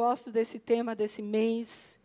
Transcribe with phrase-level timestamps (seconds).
[0.00, 2.00] Gosto desse tema desse mês.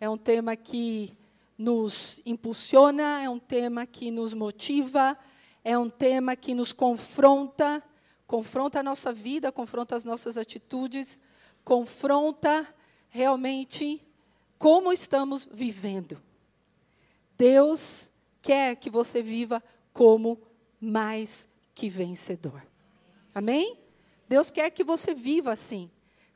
[0.00, 1.12] É um tema que
[1.58, 5.16] nos impulsiona, é um tema que nos motiva,
[5.62, 7.82] é um tema que nos confronta,
[8.26, 11.20] confronta a nossa vida, confronta as nossas atitudes,
[11.62, 12.66] confronta
[13.10, 14.02] realmente
[14.58, 16.18] como estamos vivendo.
[17.36, 20.40] Deus quer que você viva como
[20.80, 22.66] mais que vencedor.
[23.34, 23.78] Amém?
[24.26, 25.90] Deus quer que você viva assim.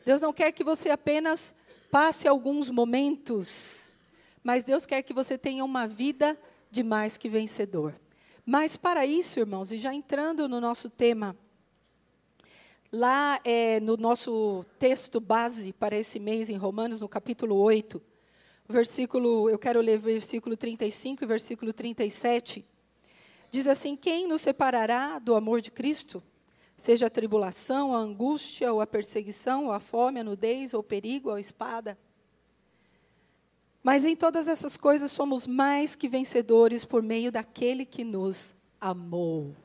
[0.09, 1.55] Deus não quer que você apenas
[1.91, 3.95] passe alguns momentos,
[4.43, 6.35] mas Deus quer que você tenha uma vida
[6.71, 7.95] de mais que vencedor.
[8.43, 11.37] Mas para isso, irmãos, e já entrando no nosso tema,
[12.91, 18.01] lá é, no nosso texto base para esse mês, em Romanos, no capítulo 8,
[18.67, 22.65] versículo, eu quero ler versículo 35 e versículo 37,
[23.51, 26.23] diz assim: Quem nos separará do amor de Cristo?
[26.79, 30.85] Seja a tribulação, a angústia, ou a perseguição, ou a fome, a nudez, ou o
[30.85, 31.99] perigo, ou a espada.
[33.83, 39.57] Mas em todas essas coisas somos mais que vencedores por meio daquele que nos amou.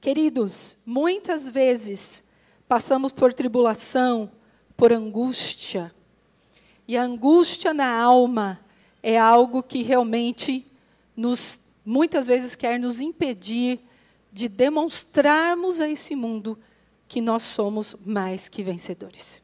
[0.00, 2.28] Queridos, muitas vezes
[2.66, 4.28] passamos por tribulação,
[4.76, 5.94] por angústia.
[6.88, 8.58] E a angústia na alma
[9.00, 10.66] é algo que realmente
[11.16, 13.80] nos muitas vezes quer nos impedir
[14.32, 16.58] de demonstrarmos a esse mundo
[17.06, 19.42] que nós somos mais que vencedores.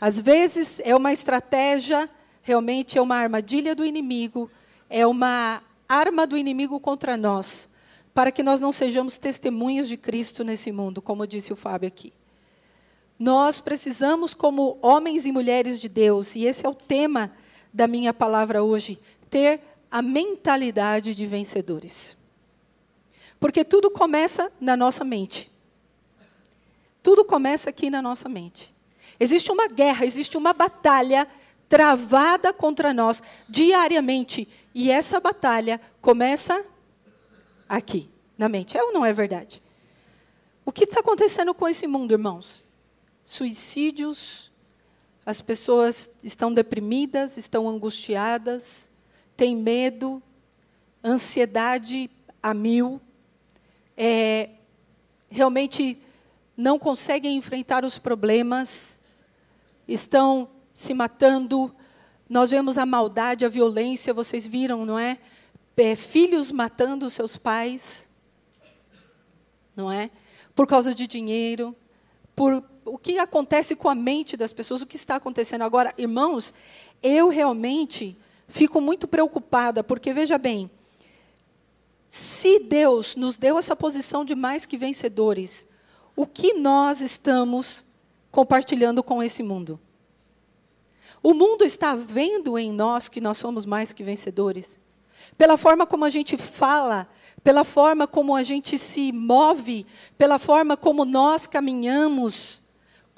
[0.00, 2.10] Às vezes é uma estratégia,
[2.42, 4.50] realmente é uma armadilha do inimigo,
[4.90, 7.68] é uma arma do inimigo contra nós,
[8.12, 12.12] para que nós não sejamos testemunhas de Cristo nesse mundo, como disse o Fábio aqui.
[13.16, 17.32] Nós precisamos, como homens e mulheres de Deus, e esse é o tema
[17.72, 18.98] da minha palavra hoje,
[19.30, 19.60] ter
[19.90, 22.17] a mentalidade de vencedores.
[23.40, 25.50] Porque tudo começa na nossa mente.
[27.02, 28.74] Tudo começa aqui na nossa mente.
[29.18, 31.26] Existe uma guerra, existe uma batalha
[31.68, 34.48] travada contra nós diariamente.
[34.74, 36.64] E essa batalha começa
[37.68, 38.76] aqui, na mente.
[38.76, 39.62] É ou não é verdade?
[40.64, 42.64] O que está acontecendo com esse mundo, irmãos?
[43.24, 44.50] Suicídios,
[45.24, 48.90] as pessoas estão deprimidas, estão angustiadas,
[49.36, 50.22] têm medo,
[51.04, 52.10] ansiedade
[52.42, 53.00] a mil
[54.00, 54.50] é,
[55.28, 56.00] realmente
[56.56, 59.02] não conseguem enfrentar os problemas,
[59.88, 61.74] estão se matando.
[62.28, 65.18] Nós vemos a maldade, a violência, vocês viram, não é?
[65.76, 68.08] é filhos matando seus pais,
[69.74, 70.10] não é?
[70.54, 71.74] Por causa de dinheiro,
[72.36, 76.54] por o que acontece com a mente das pessoas, o que está acontecendo agora, irmãos,
[77.02, 78.16] eu realmente
[78.46, 80.70] fico muito preocupada, porque veja bem,
[82.08, 85.68] se Deus nos deu essa posição de mais que vencedores,
[86.16, 87.84] o que nós estamos
[88.30, 89.78] compartilhando com esse mundo?
[91.22, 94.80] O mundo está vendo em nós que nós somos mais que vencedores.
[95.36, 97.06] Pela forma como a gente fala,
[97.44, 99.84] pela forma como a gente se move,
[100.16, 102.62] pela forma como nós caminhamos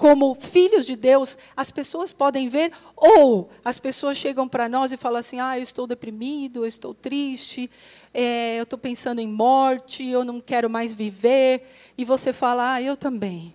[0.01, 4.97] como filhos de Deus, as pessoas podem ver, ou as pessoas chegam para nós e
[4.97, 7.69] falam assim: ah, eu estou deprimido, eu estou triste,
[8.13, 11.67] é, eu estou pensando em morte, eu não quero mais viver.
[11.97, 13.53] E você fala: ah, eu também.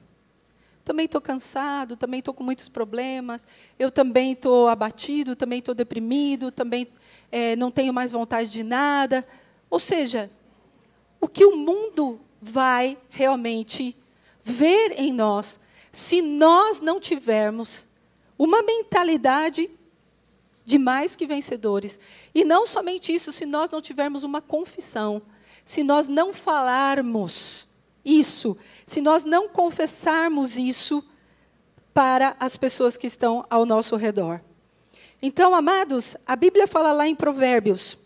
[0.85, 3.45] Também estou cansado, também estou com muitos problemas,
[3.77, 6.87] eu também estou abatido, também estou deprimido, também
[7.33, 9.27] é, não tenho mais vontade de nada.
[9.69, 10.31] Ou seja,
[11.21, 13.97] o que o mundo vai realmente
[14.45, 15.59] ver em nós
[15.91, 17.89] se nós não tivermos
[18.39, 19.71] uma mentalidade
[20.67, 21.99] de mais que vencedores.
[22.35, 25.23] E não somente isso, se nós não tivermos uma confissão,
[25.65, 27.69] se nós não falarmos
[28.05, 31.03] isso, se nós não confessarmos isso
[31.95, 34.41] para as pessoas que estão ao nosso redor.
[35.23, 37.97] Então, amados, a Bíblia fala lá em Provérbios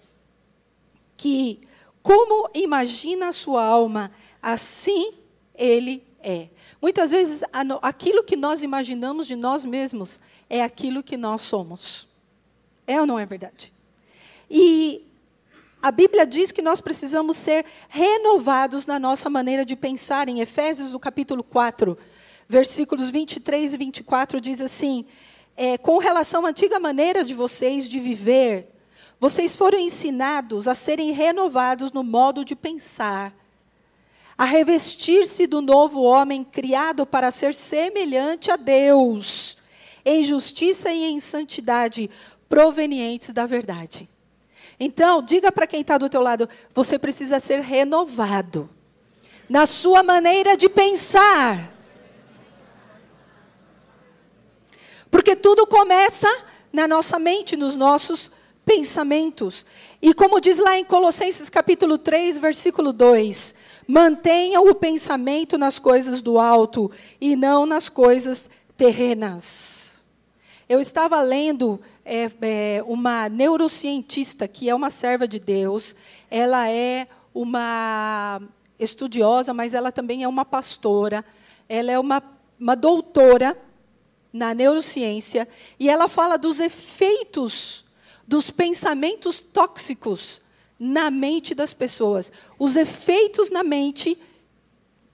[1.16, 1.60] que
[2.02, 4.12] como imagina a sua alma,
[4.42, 5.12] assim
[5.54, 6.48] ele é.
[6.80, 7.42] Muitas vezes,
[7.82, 12.09] aquilo que nós imaginamos de nós mesmos é aquilo que nós somos.
[12.90, 13.72] É ou não é verdade?
[14.50, 15.06] E
[15.80, 20.28] a Bíblia diz que nós precisamos ser renovados na nossa maneira de pensar.
[20.28, 21.96] Em Efésios, no capítulo 4,
[22.48, 25.06] versículos 23 e 24, diz assim:
[25.56, 28.66] é, Com relação à antiga maneira de vocês de viver,
[29.20, 33.32] vocês foram ensinados a serem renovados no modo de pensar,
[34.36, 39.58] a revestir-se do novo homem criado para ser semelhante a Deus,
[40.04, 42.10] em justiça e em santidade,
[42.50, 44.10] provenientes da verdade.
[44.78, 48.68] Então, diga para quem está do teu lado, você precisa ser renovado
[49.48, 51.72] na sua maneira de pensar.
[55.10, 56.28] Porque tudo começa
[56.72, 58.30] na nossa mente, nos nossos
[58.64, 59.64] pensamentos.
[60.02, 63.54] E como diz lá em Colossenses capítulo 3, versículo 2,
[63.86, 70.06] mantenha o pensamento nas coisas do alto e não nas coisas terrenas.
[70.68, 71.80] Eu estava lendo
[72.12, 75.94] é, é, uma neurocientista que é uma serva de Deus.
[76.28, 78.42] Ela é uma
[78.80, 81.24] estudiosa, mas ela também é uma pastora.
[81.68, 82.20] Ela é uma,
[82.58, 83.56] uma doutora
[84.32, 85.46] na neurociência.
[85.78, 87.84] E ela fala dos efeitos
[88.26, 90.42] dos pensamentos tóxicos
[90.78, 92.32] na mente das pessoas.
[92.58, 94.18] Os efeitos na mente,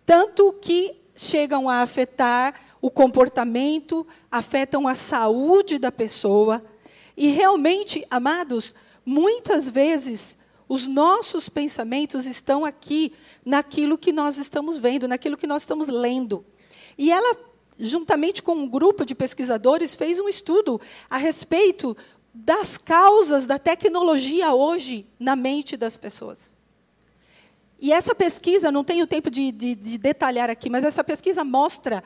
[0.07, 6.63] tanto que chegam a afetar o comportamento, afetam a saúde da pessoa.
[7.17, 8.75] E realmente, amados,
[9.05, 13.13] muitas vezes os nossos pensamentos estão aqui
[13.45, 16.45] naquilo que nós estamos vendo, naquilo que nós estamos lendo.
[16.99, 17.37] E ela,
[17.79, 21.97] juntamente com um grupo de pesquisadores, fez um estudo a respeito
[22.35, 26.55] das causas da tecnologia hoje na mente das pessoas.
[27.79, 32.03] E essa pesquisa, não tenho tempo de, de, de detalhar aqui, mas essa pesquisa mostra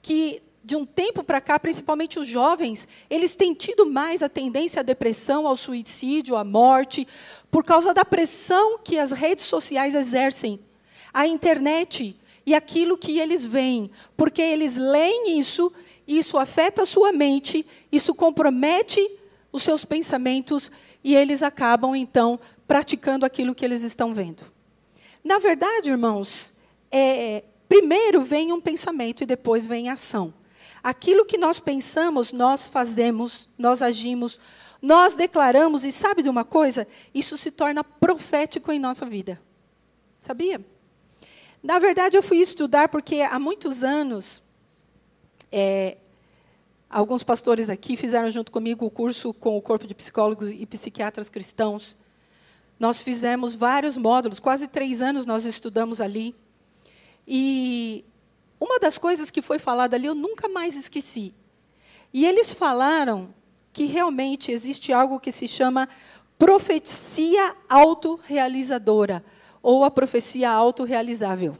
[0.00, 4.80] que de um tempo para cá, principalmente os jovens, eles têm tido mais a tendência
[4.80, 7.06] à depressão, ao suicídio, à morte,
[7.50, 10.58] por causa da pressão que as redes sociais exercem,
[11.12, 15.70] a internet e aquilo que eles veem, porque eles leem isso,
[16.08, 19.06] isso afeta a sua mente, isso compromete
[19.52, 20.70] os seus pensamentos
[21.04, 24.42] e eles acabam então praticando aquilo que eles estão vendo.
[25.22, 26.54] Na verdade, irmãos,
[26.90, 30.32] é, primeiro vem um pensamento e depois vem a ação.
[30.84, 34.38] Aquilo que nós pensamos, nós fazemos, nós agimos,
[34.82, 36.86] nós declaramos, e sabe de uma coisa?
[37.14, 39.40] Isso se torna profético em nossa vida.
[40.20, 40.62] Sabia?
[41.62, 44.42] Na verdade, eu fui estudar porque há muitos anos,
[45.50, 45.96] é,
[46.90, 51.30] alguns pastores aqui fizeram junto comigo o curso com o Corpo de Psicólogos e Psiquiatras
[51.30, 51.96] Cristãos.
[52.78, 56.34] Nós fizemos vários módulos, quase três anos nós estudamos ali.
[57.26, 58.04] E
[58.60, 61.34] uma das coisas que foi falada ali eu nunca mais esqueci.
[62.12, 63.34] E eles falaram
[63.72, 65.88] que realmente existe algo que se chama
[66.38, 69.24] profecia autorrealizadora,
[69.62, 71.56] ou a profecia autorrealizável.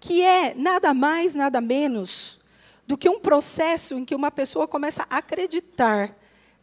[0.00, 2.38] Que é nada mais, nada menos
[2.86, 6.16] do que um processo em que uma pessoa começa a acreditar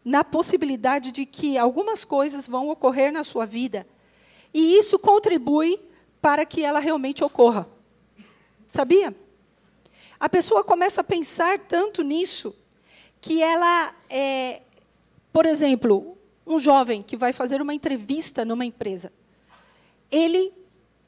[0.04, 3.88] na possibilidade de que algumas coisas vão ocorrer na sua vida.
[4.54, 5.80] E isso contribui
[6.22, 7.70] para que ela realmente ocorra.
[8.70, 9.16] Sabia?
[10.20, 12.56] A pessoa começa a pensar tanto nisso
[13.22, 14.62] que ela, é,
[15.34, 19.12] por exemplo, um jovem que vai fazer uma entrevista numa empresa,
[20.12, 20.54] ele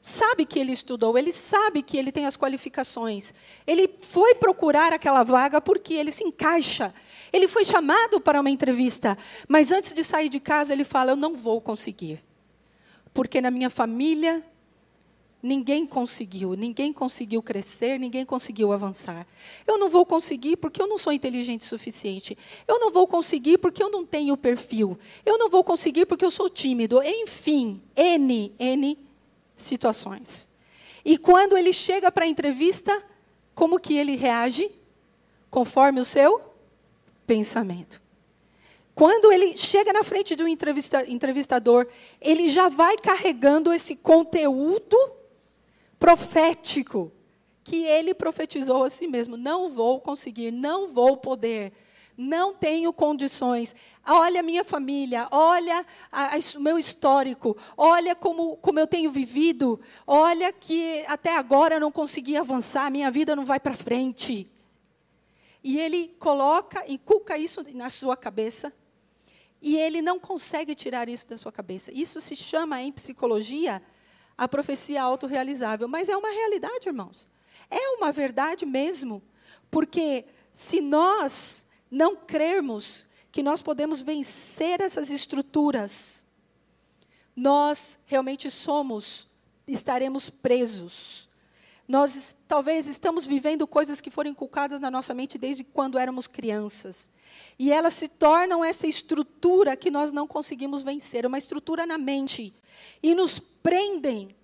[0.02, 3.32] sabe que ele estudou, ele sabe que ele tem as qualificações,
[3.66, 6.94] ele foi procurar aquela vaga porque ele se encaixa.
[7.32, 9.16] Ele foi chamado para uma entrevista,
[9.46, 12.24] mas antes de sair de casa ele fala: Eu não vou conseguir,
[13.12, 14.42] porque na minha família
[15.40, 19.24] Ninguém conseguiu, ninguém conseguiu crescer, ninguém conseguiu avançar.
[19.64, 22.36] Eu não vou conseguir porque eu não sou inteligente o suficiente.
[22.66, 24.98] Eu não vou conseguir porque eu não tenho perfil.
[25.24, 27.00] Eu não vou conseguir porque eu sou tímido.
[27.04, 28.98] Enfim, N, N
[29.54, 30.48] situações.
[31.04, 33.00] E quando ele chega para a entrevista,
[33.54, 34.68] como que ele reage?
[35.48, 36.40] Conforme o seu
[37.28, 38.02] pensamento.
[38.92, 41.86] Quando ele chega na frente de um entrevistador,
[42.20, 45.17] ele já vai carregando esse conteúdo
[45.98, 47.12] profético
[47.64, 51.72] que ele profetizou a si mesmo: não vou conseguir, não vou poder,
[52.16, 53.76] não tenho condições.
[54.06, 55.84] Olha a minha família, olha
[56.56, 61.92] o meu histórico, olha como, como eu tenho vivido, olha que até agora eu não
[61.92, 64.50] consegui avançar, minha vida não vai para frente.
[65.62, 68.72] E ele coloca, inculca isso na sua cabeça,
[69.60, 71.92] e ele não consegue tirar isso da sua cabeça.
[71.92, 73.82] Isso se chama, em psicologia,
[74.38, 75.88] a profecia autorrealizável.
[75.88, 77.28] Mas é uma realidade, irmãos.
[77.68, 79.20] É uma verdade mesmo.
[79.68, 86.24] Porque se nós não crermos que nós podemos vencer essas estruturas,
[87.34, 89.26] nós realmente somos,
[89.66, 91.27] estaremos presos.
[91.88, 97.10] Nós talvez estamos vivendo coisas que foram inculcadas na nossa mente desde quando éramos crianças.
[97.58, 102.52] E elas se tornam essa estrutura que nós não conseguimos vencer, uma estrutura na mente.
[103.02, 104.36] E nos prendem.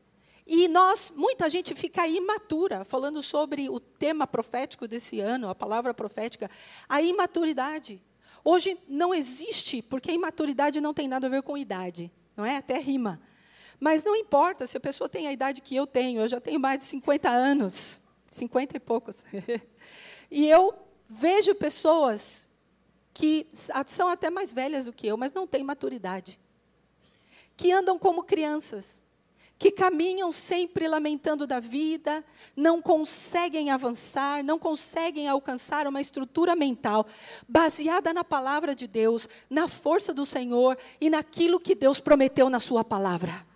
[0.47, 5.93] E nós, muita gente fica imatura, falando sobre o tema profético desse ano, a palavra
[5.93, 6.51] profética,
[6.89, 8.03] a imaturidade.
[8.43, 12.57] Hoje não existe, porque a imaturidade não tem nada a ver com idade, não é?
[12.57, 13.21] Até rima.
[13.81, 16.61] Mas não importa se a pessoa tem a idade que eu tenho, eu já tenho
[16.61, 18.01] mais de 50 anos,
[18.31, 19.25] 50 e poucos.
[20.31, 20.75] e eu
[21.09, 22.49] vejo pessoas
[23.13, 23.47] que
[23.87, 26.39] são até mais velhas do que eu, mas não têm maturidade.
[27.57, 29.01] Que andam como crianças,
[29.57, 32.25] que caminham sempre lamentando da vida,
[32.57, 37.07] não conseguem avançar, não conseguem alcançar uma estrutura mental
[37.49, 42.59] baseada na palavra de Deus, na força do Senhor e naquilo que Deus prometeu na
[42.59, 43.47] Sua palavra.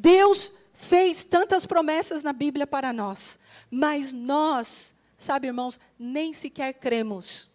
[0.00, 3.36] Deus fez tantas promessas na Bíblia para nós,
[3.68, 7.48] mas nós, sabe, irmãos, nem sequer cremos.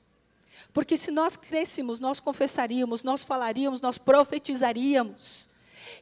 [0.74, 5.48] Porque se nós crêssemos, nós confessaríamos, nós falaríamos, nós profetizaríamos.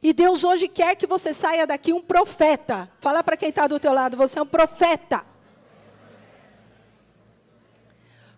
[0.02, 2.90] E Deus hoje quer que você saia daqui um profeta.
[2.98, 5.24] Fala para quem está do teu lado, você é um profeta.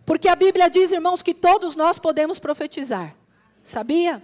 [0.05, 3.17] Porque a Bíblia diz, irmãos, que todos nós podemos profetizar.
[3.63, 4.23] Sabia?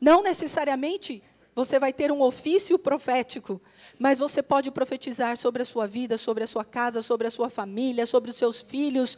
[0.00, 1.22] Não necessariamente
[1.56, 3.58] você vai ter um ofício profético,
[3.98, 7.48] mas você pode profetizar sobre a sua vida, sobre a sua casa, sobre a sua
[7.48, 9.16] família, sobre os seus filhos,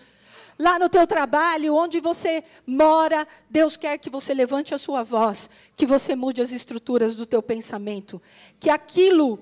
[0.57, 5.51] lá no teu trabalho, onde você mora, Deus quer que você levante a sua voz,
[5.77, 8.23] que você mude as estruturas do teu pensamento,
[8.61, 9.41] que aquilo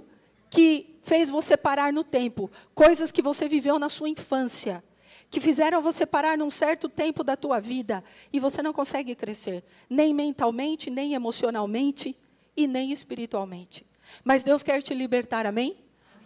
[0.48, 4.82] que fez você parar no tempo, coisas que você viveu na sua infância,
[5.30, 9.62] que fizeram você parar num certo tempo da tua vida e você não consegue crescer,
[9.90, 12.16] nem mentalmente, nem emocionalmente
[12.56, 13.86] e nem espiritualmente.
[14.25, 15.76] Mas Deus quer te libertar, amém?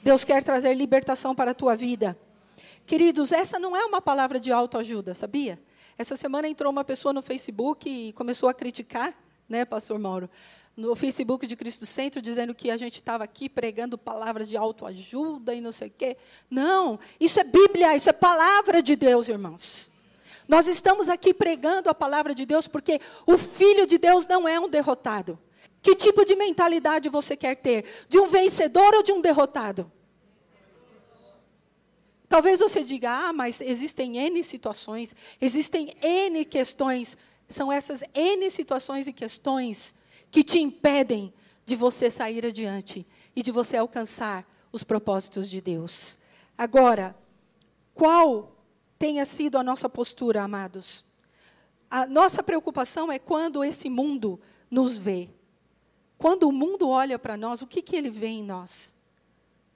[0.02, 2.18] Deus quer trazer libertação para a tua vida.
[2.86, 5.58] Queridos, essa não é uma palavra de autoajuda, sabia?
[5.98, 9.14] Essa semana entrou uma pessoa no Facebook e começou a criticar,
[9.48, 10.30] né, pastor Mauro,
[10.76, 15.54] no Facebook de Cristo Centro, dizendo que a gente estava aqui pregando palavras de autoajuda
[15.54, 16.16] e não sei o quê.
[16.48, 19.90] Não, isso é Bíblia, isso é palavra de Deus, irmãos.
[20.48, 24.58] Nós estamos aqui pregando a palavra de Deus porque o Filho de Deus não é
[24.58, 25.38] um derrotado.
[25.82, 27.84] Que tipo de mentalidade você quer ter?
[28.08, 29.90] De um vencedor ou de um derrotado?
[32.28, 37.16] Talvez você diga, ah, mas existem N situações, existem N questões.
[37.48, 39.94] São essas N situações e questões
[40.30, 41.34] que te impedem
[41.66, 46.18] de você sair adiante e de você alcançar os propósitos de Deus.
[46.56, 47.16] Agora,
[47.94, 48.56] qual
[48.98, 51.04] tenha sido a nossa postura, amados?
[51.90, 55.28] A nossa preocupação é quando esse mundo nos vê.
[56.20, 58.94] Quando o mundo olha para nós, o que, que ele vê em nós?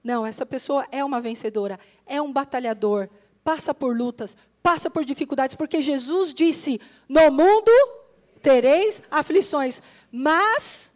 [0.05, 3.09] Não, essa pessoa é uma vencedora, é um batalhador,
[3.43, 7.73] passa por lutas, passa por dificuldades, porque Jesus disse: No mundo
[8.43, 9.83] tereis aflições,
[10.13, 10.95] mas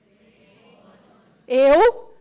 [1.47, 2.13] eu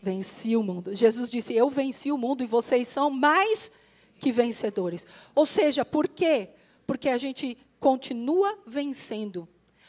[0.00, 0.94] venci o mundo.
[0.94, 3.72] Jesus disse: Eu venci o mundo e vocês são mais
[4.20, 5.04] que vencedores.
[5.34, 6.50] Ou seja, por quê?
[6.86, 9.48] Porque a gente continua vencendo.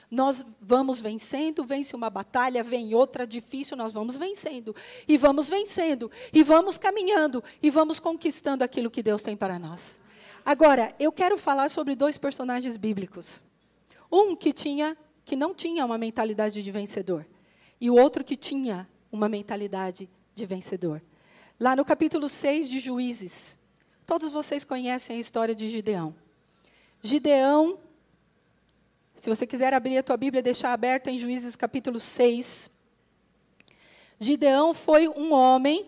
[0.09, 4.75] Nós vamos vencendo, vence uma batalha, vem outra difícil, nós vamos vencendo.
[5.07, 9.99] E vamos vencendo, e vamos caminhando, e vamos conquistando aquilo que Deus tem para nós.
[10.45, 13.43] Agora, eu quero falar sobre dois personagens bíblicos.
[14.09, 17.25] Um que tinha, que não tinha uma mentalidade de vencedor,
[17.81, 21.01] e o outro que tinha uma mentalidade de vencedor.
[21.59, 23.59] Lá no capítulo 6 de Juízes,
[24.05, 26.15] todos vocês conhecem a história de Gideão.
[27.01, 27.77] Gideão
[29.17, 32.69] se você quiser abrir a tua Bíblia deixar aberta em Juízes capítulo 6.
[34.19, 35.87] Gideão foi um homem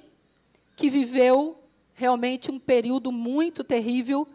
[0.75, 4.27] que viveu realmente um período muito terrível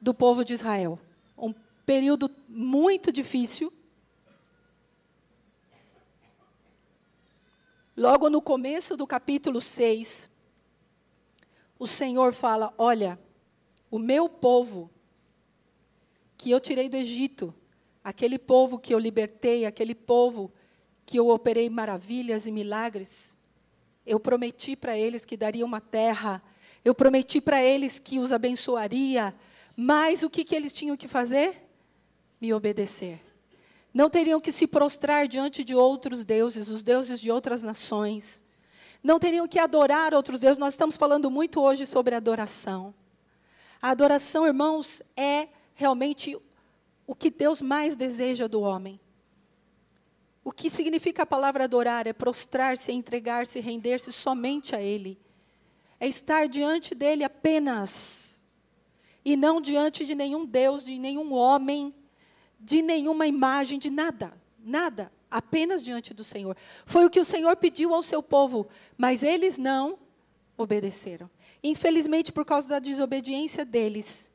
[0.00, 0.98] do povo de Israel.
[1.36, 1.54] Um
[1.84, 3.70] período muito difícil.
[7.94, 10.30] Logo no começo do capítulo 6,
[11.78, 13.18] o Senhor fala: Olha,
[13.90, 14.90] o meu povo,
[16.38, 17.54] que eu tirei do Egito,
[18.02, 20.52] aquele povo que eu libertei, aquele povo
[21.04, 23.36] que eu operei maravilhas e milagres,
[24.06, 26.42] eu prometi para eles que daria uma terra,
[26.84, 29.34] eu prometi para eles que os abençoaria,
[29.76, 31.60] mas o que, que eles tinham que fazer?
[32.40, 33.20] Me obedecer.
[33.92, 38.44] Não teriam que se prostrar diante de outros deuses, os deuses de outras nações.
[39.02, 40.58] Não teriam que adorar outros deuses.
[40.58, 42.94] Nós estamos falando muito hoje sobre adoração.
[43.82, 46.36] A adoração, irmãos, é realmente
[47.10, 49.00] o que Deus mais deseja do homem.
[50.44, 52.06] O que significa a palavra adorar?
[52.06, 55.18] É prostrar-se, é entregar-se, render-se somente a Ele.
[55.98, 58.44] É estar diante dele apenas.
[59.24, 61.92] E não diante de nenhum Deus, de nenhum homem,
[62.60, 64.32] de nenhuma imagem, de nada.
[64.56, 65.10] Nada.
[65.28, 66.56] Apenas diante do Senhor.
[66.86, 69.98] Foi o que o Senhor pediu ao seu povo, mas eles não
[70.56, 71.28] obedeceram.
[71.60, 74.30] Infelizmente, por causa da desobediência deles,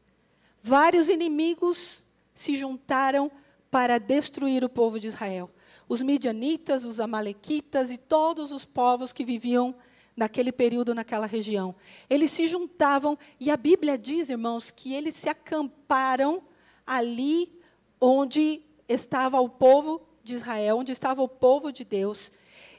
[0.62, 2.05] vários inimigos
[2.36, 3.32] se juntaram
[3.72, 5.50] para destruir o povo de Israel.
[5.90, 9.74] Os midianitas, os amalequitas e todos os povos que viviam
[10.16, 11.76] naquele período naquela região.
[12.10, 16.44] Eles se juntavam e a Bíblia diz, irmãos, que eles se acamparam
[16.86, 17.52] ali
[18.00, 22.32] onde estava o povo de Israel, onde estava o povo de Deus,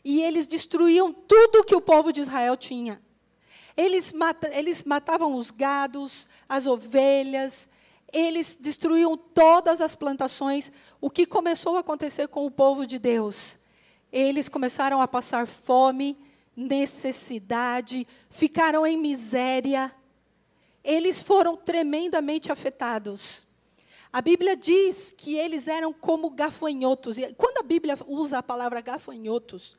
[0.04, 3.02] e eles destruíam tudo que o povo de Israel tinha.
[3.76, 4.12] Eles,
[4.52, 7.68] eles matavam os gados, as ovelhas,
[8.16, 10.72] eles destruíam todas as plantações.
[11.02, 13.58] O que começou a acontecer com o povo de Deus?
[14.10, 16.16] Eles começaram a passar fome,
[16.56, 19.94] necessidade, ficaram em miséria.
[20.82, 23.46] Eles foram tremendamente afetados.
[24.10, 27.18] A Bíblia diz que eles eram como gafanhotos.
[27.18, 29.76] E quando a Bíblia usa a palavra gafanhotos,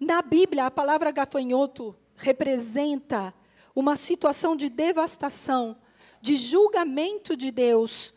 [0.00, 3.32] na Bíblia a palavra gafanhoto representa
[3.76, 5.76] uma situação de devastação,
[6.20, 8.14] de julgamento de Deus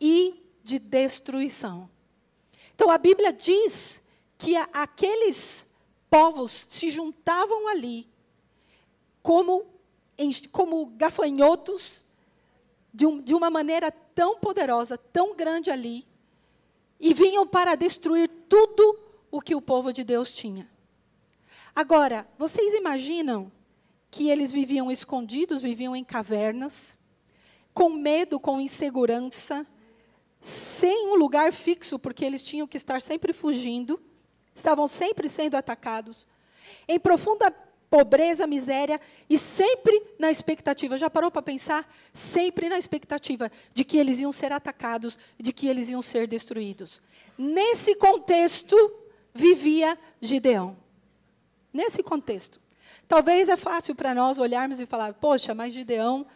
[0.00, 1.88] e de destruição.
[2.74, 4.02] Então a Bíblia diz
[4.36, 5.68] que aqueles
[6.10, 8.08] povos se juntavam ali
[9.22, 9.66] como,
[10.52, 12.04] como gafanhotos,
[12.92, 16.06] de, um, de uma maneira tão poderosa, tão grande ali,
[16.98, 18.98] e vinham para destruir tudo
[19.30, 20.70] o que o povo de Deus tinha.
[21.74, 23.52] Agora, vocês imaginam
[24.10, 26.98] que eles viviam escondidos, viviam em cavernas,
[27.76, 29.66] com medo, com insegurança,
[30.40, 34.00] sem um lugar fixo, porque eles tinham que estar sempre fugindo,
[34.54, 36.26] estavam sempre sendo atacados,
[36.88, 37.50] em profunda
[37.90, 40.96] pobreza, miséria e sempre na expectativa.
[40.96, 41.86] Já parou para pensar?
[42.14, 47.02] Sempre na expectativa de que eles iam ser atacados, de que eles iam ser destruídos.
[47.36, 48.74] Nesse contexto
[49.34, 50.78] vivia Gideão.
[51.74, 52.58] Nesse contexto.
[53.06, 56.26] Talvez é fácil para nós olharmos e falar: "Poxa, mas Gideão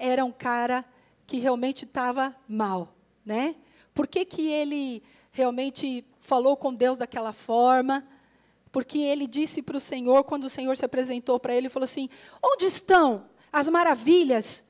[0.00, 0.84] era um cara
[1.30, 2.92] que realmente estava mal,
[3.24, 3.54] né?
[3.94, 8.04] Por que, que ele realmente falou com Deus daquela forma?"
[8.72, 12.08] Porque ele disse para o Senhor, quando o Senhor se apresentou para ele, falou assim:
[12.42, 14.64] Onde estão as maravilhas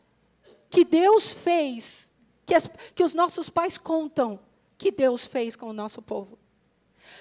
[0.68, 2.12] que Deus fez,
[2.44, 4.38] que, as, que os nossos pais contam
[4.76, 6.38] que Deus fez com o nosso povo?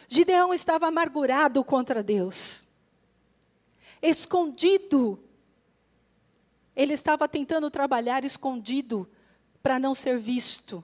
[0.09, 2.65] Gideão estava amargurado contra Deus,
[4.01, 5.17] escondido.
[6.75, 9.09] Ele estava tentando trabalhar escondido
[9.61, 10.83] para não ser visto.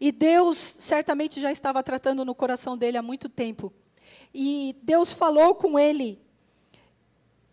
[0.00, 3.72] E Deus certamente já estava tratando no coração dele há muito tempo
[4.34, 6.20] e Deus falou com ele,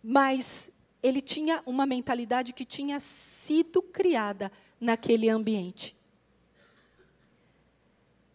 [0.02, 5.96] mas ele tinha uma mentalidade que tinha sido criada naquele ambiente.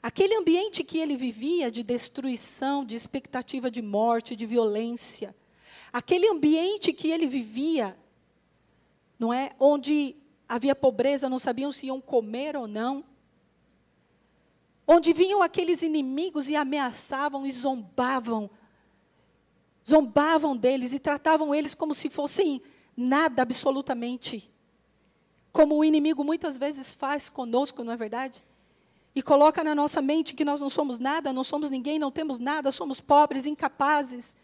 [0.02, 5.36] Aquele ambiente que ele vivia de destruição, de expectativa de morte, de violência.
[5.92, 7.98] Aquele ambiente que ele vivia,
[9.20, 9.54] não é?
[9.60, 10.16] Onde
[10.48, 13.04] havia pobreza, não sabiam se iam comer ou não
[14.88, 18.50] onde vinham aqueles inimigos e ameaçavam e zombavam,
[19.86, 22.62] zombavam deles e tratavam eles como se fossem
[22.96, 24.50] nada absolutamente.
[25.52, 28.44] Como o inimigo muitas vezes faz conosco, não é verdade?
[29.14, 32.40] E coloca na nossa mente que nós não somos nada, não somos ninguém, não temos
[32.40, 34.38] nada, somos pobres, incapazes.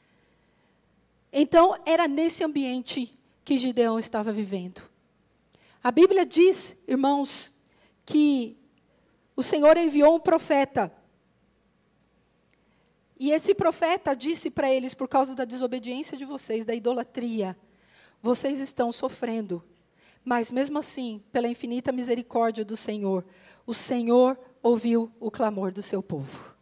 [1.32, 4.82] Então, era nesse ambiente que Gideão estava vivendo.
[5.84, 7.54] A Bíblia diz, irmãos,
[8.06, 8.58] que
[9.36, 10.90] o Senhor enviou um profeta.
[13.20, 17.58] E esse profeta disse para eles, por causa da desobediência de vocês, da idolatria,
[18.22, 19.62] vocês estão sofrendo.
[20.24, 23.26] Mas mesmo assim, pela infinita misericórdia do Senhor,
[23.68, 26.56] o Senhor ouviu o clamor do seu povo.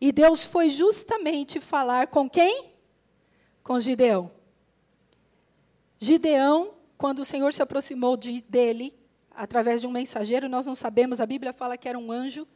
[0.00, 2.72] E Deus foi justamente falar com quem?
[3.62, 4.32] Com Gideão.
[5.96, 8.94] Gideão, quando o Senhor se aproximou de, dele,
[9.30, 12.46] através de um mensageiro, nós não sabemos, a Bíblia fala que era um anjo.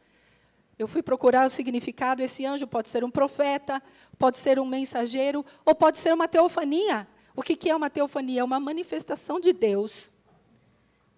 [0.77, 3.81] Eu fui procurar o significado, esse anjo pode ser um profeta,
[4.19, 7.07] pode ser um mensageiro, ou pode ser uma teofania.
[7.35, 8.41] O que é uma teofania?
[8.41, 10.13] É uma manifestação de Deus,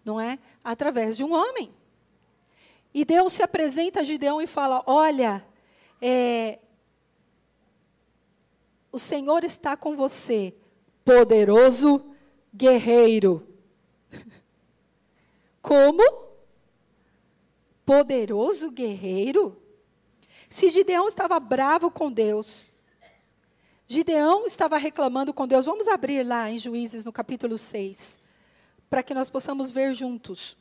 [0.05, 0.39] não é?
[0.63, 1.69] Através de um homem.
[2.93, 5.45] E Deus se apresenta a Gideão e fala: Olha,
[6.01, 6.59] é,
[8.89, 10.55] o Senhor está com você,
[11.03, 12.15] poderoso
[12.53, 13.47] guerreiro.
[15.61, 16.03] Como
[17.85, 19.61] poderoso guerreiro?
[20.49, 22.73] Se Gideão estava bravo com Deus,
[23.87, 25.65] Gideão estava reclamando com Deus.
[25.65, 28.19] Vamos abrir lá em Juízes, no capítulo 6,
[28.89, 30.57] para que nós possamos ver juntos.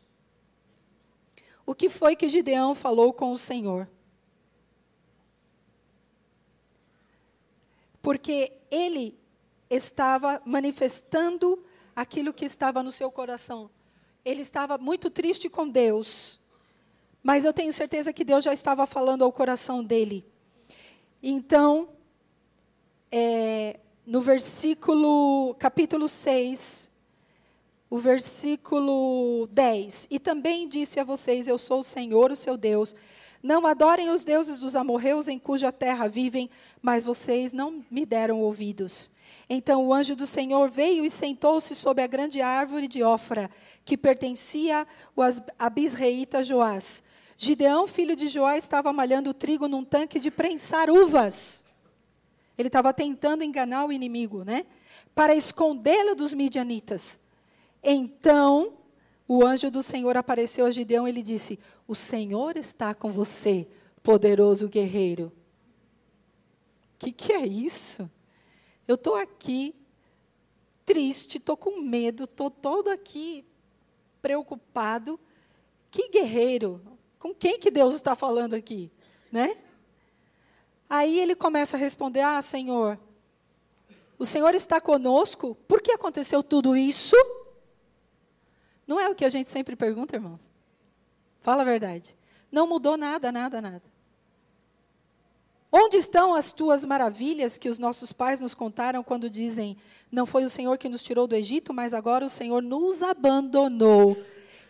[1.67, 3.89] O que foi que Gideão falou com o Senhor?
[8.01, 9.19] Porque ele
[9.69, 11.66] estava manifestando
[11.97, 13.71] aquilo que estava no seu coração.
[14.23, 16.39] Ele estava muito triste com Deus.
[17.23, 20.25] Mas eu tenho certeza que Deus já estava falando ao coração dele.
[21.23, 21.89] Então,
[23.11, 26.91] é, no versículo, capítulo 6,
[27.91, 30.09] o versículo 10.
[30.11, 32.95] E também disse a vocês: Eu sou o Senhor, o seu Deus.
[33.43, 36.51] Não adorem os deuses dos amorreus em cuja terra vivem,
[36.83, 39.11] mas vocês não me deram ouvidos.
[39.49, 43.51] Então o anjo do Senhor veio e sentou-se sob a grande árvore de Ofra,
[43.85, 44.87] que pertencia
[45.59, 47.05] a Bisreíta Joás.
[47.37, 51.65] Gideão, filho de Joás, estava malhando trigo num tanque de prensar uvas.
[52.59, 54.65] Ele estava tentando enganar o inimigo, né?
[55.15, 57.21] Para escondê-lo dos midianitas.
[57.83, 58.73] Então,
[59.29, 63.69] o anjo do Senhor apareceu a Gideão e lhe disse: O Senhor está com você,
[64.03, 65.31] poderoso guerreiro.
[66.95, 68.11] O que, que é isso?
[68.87, 69.75] Eu estou aqui,
[70.85, 73.45] triste, estou com medo, estou todo aqui
[74.23, 75.19] preocupado.
[75.91, 76.81] Que guerreiro!
[77.19, 78.91] Com quem que Deus está falando aqui?
[79.33, 79.57] Né?
[80.89, 82.99] Aí ele começa a responder: Ah, Senhor,
[84.19, 85.57] o Senhor está conosco?
[85.67, 87.17] Por que aconteceu tudo isso?
[88.87, 90.49] Não é o que a gente sempre pergunta, irmãos?
[91.41, 92.17] Fala a verdade.
[92.51, 93.96] Não mudou nada, nada, nada.
[95.71, 99.77] Onde estão as tuas maravilhas que os nossos pais nos contaram quando dizem:
[100.11, 104.17] Não foi o Senhor que nos tirou do Egito, mas agora o Senhor nos abandonou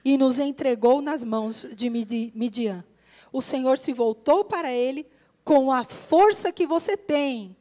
[0.04, 2.84] e nos entregou nas mãos de Midian.
[3.32, 5.06] O Senhor se voltou para ele
[5.44, 7.56] com a força que você tem.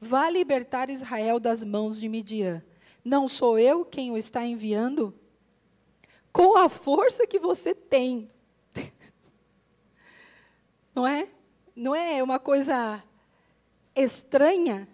[0.00, 2.62] Vá libertar Israel das mãos de Midian.
[3.04, 5.14] Não sou eu quem o está enviando?
[6.32, 8.30] Com a força que você tem.
[10.94, 11.28] Não é?
[11.80, 13.02] Não é uma coisa
[13.96, 14.86] estranha?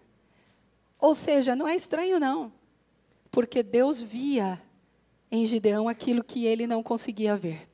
[1.00, 2.52] Ou seja, não é estranho, não.
[3.28, 4.62] Porque Deus via
[5.28, 7.68] em Gideão aquilo que ele não conseguia ver.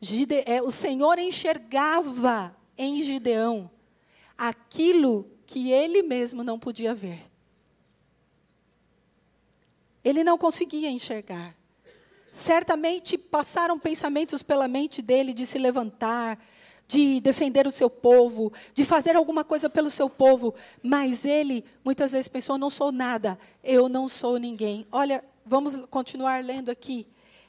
[0.00, 3.70] Gide, é, o Senhor enxergava em Gideão
[4.38, 7.30] aquilo que ele mesmo não podia ver.
[10.02, 11.54] Ele não conseguia enxergar.
[12.32, 16.38] Certamente passaram pensamentos pela mente dele de se levantar,
[16.90, 22.12] de defender o seu povo, de fazer alguma coisa pelo seu povo, mas ele muitas
[22.12, 24.86] vezes pensou: não sou nada, eu não sou ninguém.
[24.90, 27.08] Olha, Vamos continuar lendo aqui.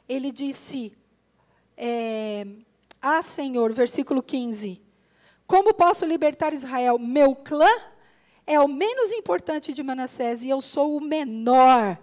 [0.09, 0.91] Ele disse:
[1.77, 2.47] é,
[2.99, 4.81] Ah, Senhor, versículo 15:
[5.45, 6.97] Como posso libertar Israel?
[6.97, 7.69] Meu clã
[8.47, 11.95] é o menos importante de Manassés e eu sou o menor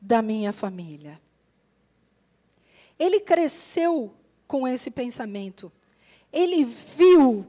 [0.00, 1.20] da minha família.
[2.96, 4.14] Ele cresceu
[4.46, 5.72] com esse pensamento.
[6.32, 7.46] Ele viu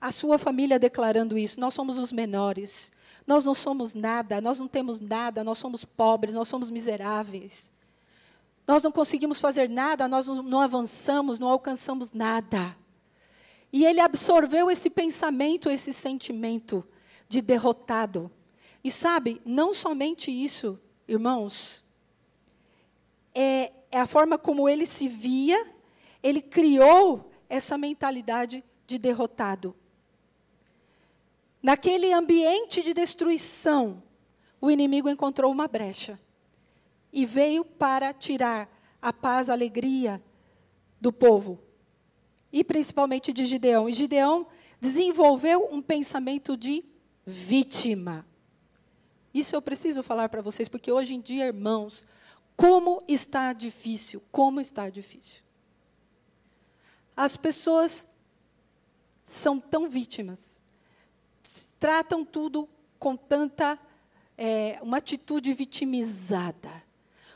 [0.00, 2.92] a sua família declarando isso: nós somos os menores.
[3.26, 7.72] Nós não somos nada, nós não temos nada, nós somos pobres, nós somos miseráveis.
[8.66, 12.76] Nós não conseguimos fazer nada, nós não, avançamos, não alcançamos nada.
[13.72, 16.86] E ele absorveu esse pensamento, esse sentimento
[17.28, 18.30] de derrotado.
[18.82, 21.84] E sabe, não somente isso, irmãos,
[23.34, 25.73] é, é, a forma como ele se via,
[26.24, 29.76] ele criou essa mentalidade de derrotado.
[31.62, 34.02] Naquele ambiente de destruição,
[34.58, 36.18] o inimigo encontrou uma brecha
[37.12, 38.70] e veio para tirar
[39.02, 40.22] a paz, a alegria
[40.98, 41.60] do povo,
[42.50, 43.86] e principalmente de Gideão.
[43.86, 44.46] E Gideão
[44.80, 46.82] desenvolveu um pensamento de
[47.26, 48.26] vítima.
[49.34, 52.06] Isso eu preciso falar para vocês, porque hoje em dia, irmãos,
[52.56, 55.44] como está difícil, como está difícil.
[57.16, 58.06] As pessoas
[59.22, 60.62] são tão vítimas
[61.84, 62.66] tratam tudo
[62.98, 63.78] com tanta
[64.38, 66.70] é, uma atitude vitimizada.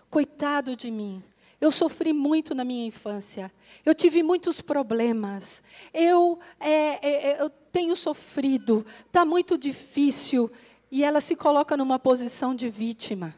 [0.08, 1.22] Coitado de mim.
[1.60, 3.52] Eu sofri muito na minha infância.
[3.84, 5.62] Eu tive muitos problemas.
[5.92, 8.86] Eu, é, é, é eu tenho sofrido.
[9.06, 10.50] Está muito difícil.
[10.90, 13.34] E ela se coloca numa posição de vítima.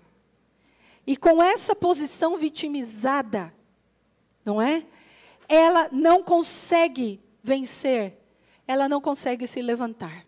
[1.05, 3.53] E com essa posição vitimizada,
[4.45, 4.87] não é?
[5.53, 8.17] Ela não consegue vencer.
[8.69, 10.25] Ela não consegue se levantar.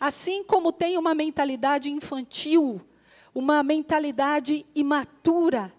[0.00, 2.82] Assim como tem uma mentalidade infantil,
[3.32, 5.72] uma mentalidade imatura,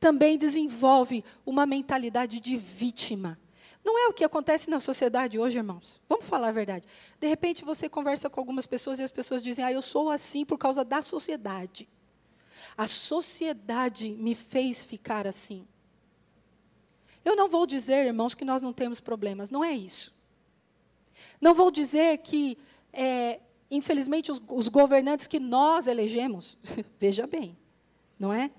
[0.00, 3.38] também desenvolve uma mentalidade de vítima.
[3.84, 6.00] Não é o que acontece na sociedade hoje, irmãos.
[6.08, 6.84] Vamos falar a verdade.
[7.20, 10.44] De repente você conversa com algumas pessoas e as pessoas dizem: Ah, eu sou assim
[10.44, 11.88] por causa da sociedade.
[12.76, 15.64] A sociedade me fez ficar assim.
[17.24, 19.50] Eu não vou dizer, irmãos, que nós não temos problemas.
[19.50, 20.14] Não é isso.
[21.40, 22.56] Não vou dizer que,
[22.92, 26.58] é, infelizmente, os, os governantes que nós elegemos,
[26.98, 27.56] veja bem,
[28.18, 28.50] não é?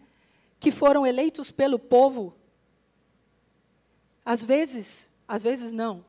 [0.59, 2.35] Que foram eleitos pelo povo,
[4.23, 6.05] às vezes, às vezes não.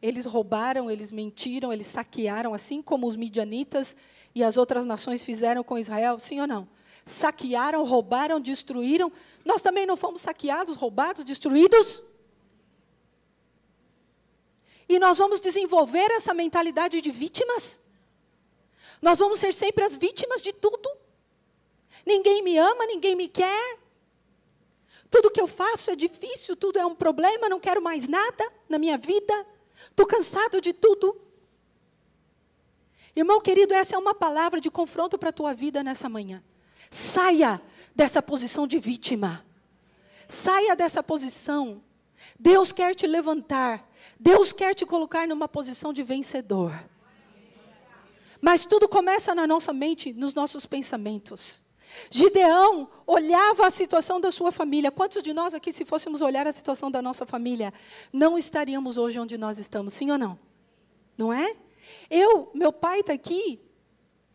[0.00, 3.96] Eles roubaram, eles mentiram, eles saquearam, assim como os midianitas
[4.34, 6.68] e as outras nações fizeram com Israel, sim ou não?
[7.04, 9.12] Saquearam, roubaram, destruíram.
[9.44, 12.02] Nós também não fomos saqueados, roubados, destruídos?
[14.88, 17.80] E nós vamos desenvolver essa mentalidade de vítimas?
[19.00, 20.88] Nós vamos ser sempre as vítimas de tudo?
[22.06, 23.78] Ninguém me ama, ninguém me quer.
[25.10, 28.78] Tudo que eu faço é difícil, tudo é um problema, não quero mais nada na
[28.78, 29.46] minha vida.
[29.90, 31.20] Estou cansado de tudo.
[33.14, 36.42] Irmão querido, essa é uma palavra de confronto para a tua vida nessa manhã.
[36.94, 37.60] Saia
[37.92, 39.44] dessa posição de vítima.
[40.28, 41.82] Saia dessa posição.
[42.38, 43.90] Deus quer te levantar.
[44.16, 46.72] Deus quer te colocar numa posição de vencedor.
[48.40, 51.64] Mas tudo começa na nossa mente, nos nossos pensamentos.
[52.08, 54.92] Gideão olhava a situação da sua família.
[54.92, 57.74] Quantos de nós aqui, se fôssemos olhar a situação da nossa família,
[58.12, 60.38] não estaríamos hoje onde nós estamos, sim ou não?
[61.18, 61.56] Não é?
[62.08, 63.60] Eu, meu pai está aqui,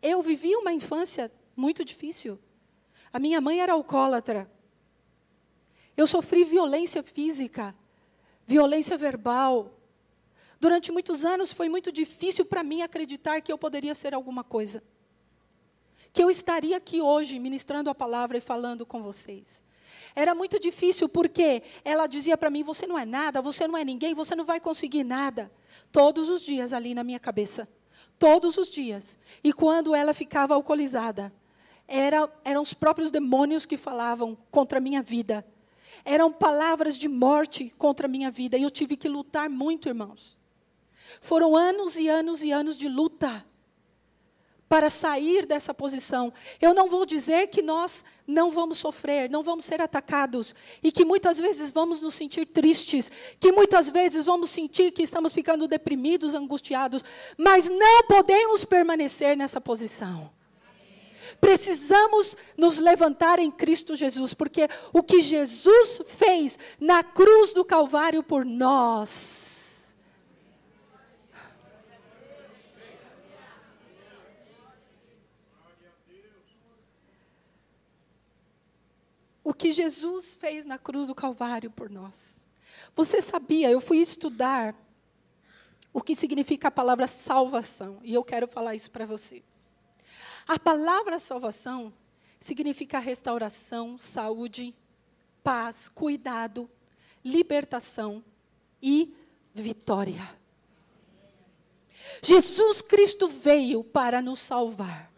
[0.01, 2.37] eu vivi uma infância muito difícil.
[3.11, 4.49] A minha mãe era alcoólatra.
[5.95, 7.75] Eu sofri violência física,
[8.45, 9.73] violência verbal.
[10.59, 14.83] Durante muitos anos foi muito difícil para mim acreditar que eu poderia ser alguma coisa
[16.11, 19.63] que eu estaria aqui hoje ministrando a palavra e falando com vocês.
[20.15, 23.83] Era muito difícil porque ela dizia para mim: você não é nada, você não é
[23.83, 25.51] ninguém, você não vai conseguir nada.
[25.91, 27.67] Todos os dias ali na minha cabeça.
[28.17, 29.17] Todos os dias.
[29.43, 31.33] E quando ela ficava alcoolizada,
[31.89, 35.45] era, eram os próprios demônios que falavam contra a minha vida.
[36.05, 38.57] Eram palavras de morte contra a minha vida.
[38.57, 40.37] E eu tive que lutar muito, irmãos.
[41.19, 43.43] Foram anos e anos e anos de luta
[44.69, 46.31] para sair dessa posição.
[46.61, 51.03] Eu não vou dizer que nós não vamos sofrer, não vamos ser atacados e que
[51.03, 56.35] muitas vezes vamos nos sentir tristes, que muitas vezes vamos sentir que estamos ficando deprimidos,
[56.35, 57.03] angustiados,
[57.35, 60.29] mas não podemos permanecer nessa posição.
[61.39, 68.23] Precisamos nos levantar em Cristo Jesus, porque o que Jesus fez na cruz do Calvário
[68.23, 69.97] por nós,
[79.43, 82.45] o que Jesus fez na cruz do Calvário por nós.
[82.95, 84.75] Você sabia, eu fui estudar
[85.91, 89.43] o que significa a palavra salvação, e eu quero falar isso para você.
[90.49, 91.93] A palavra salvação
[92.39, 94.75] significa restauração, saúde,
[95.43, 96.67] paz, cuidado,
[97.23, 98.23] libertação
[98.81, 99.15] e
[99.53, 100.27] vitória.
[102.23, 105.11] Jesus Cristo veio para nos salvar.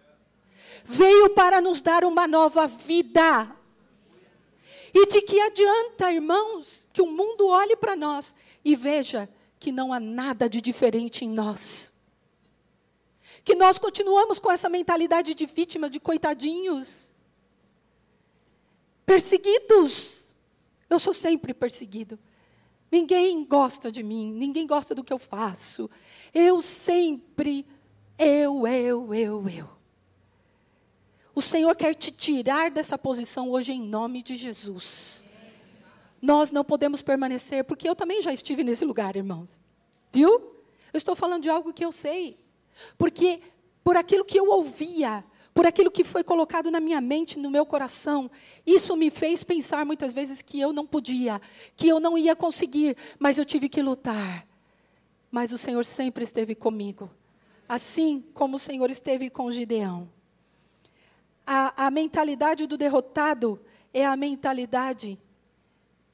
[0.83, 3.55] Veio para nos dar uma nova vida.
[4.93, 9.93] E de que adianta, irmãos, que o mundo olhe para nós e veja que não
[9.93, 11.90] há nada de diferente em nós?
[13.43, 17.11] Que nós continuamos com essa mentalidade de vítima, de coitadinhos,
[19.05, 20.35] perseguidos.
[20.89, 22.19] Eu sou sempre perseguido.
[22.91, 25.89] Ninguém gosta de mim, ninguém gosta do que eu faço.
[26.33, 27.65] Eu sempre,
[28.17, 29.69] eu, eu, eu, eu.
[31.33, 35.23] O Senhor quer te tirar dessa posição hoje em nome de Jesus.
[36.21, 39.61] Nós não podemos permanecer, porque eu também já estive nesse lugar, irmãos.
[40.11, 40.29] Viu?
[40.29, 42.37] Eu estou falando de algo que eu sei.
[42.97, 43.41] Porque
[43.83, 47.65] por aquilo que eu ouvia, por aquilo que foi colocado na minha mente, no meu
[47.65, 48.29] coração,
[48.65, 51.41] isso me fez pensar muitas vezes que eu não podia,
[51.75, 54.47] que eu não ia conseguir, mas eu tive que lutar.
[55.29, 57.09] Mas o Senhor sempre esteve comigo.
[57.67, 60.09] Assim como o Senhor esteve com Gideão
[61.45, 63.59] a, a mentalidade do derrotado
[63.93, 65.19] é a mentalidade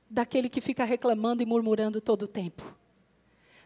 [0.10, 2.76] daquele que fica reclamando e murmurando todo o tempo.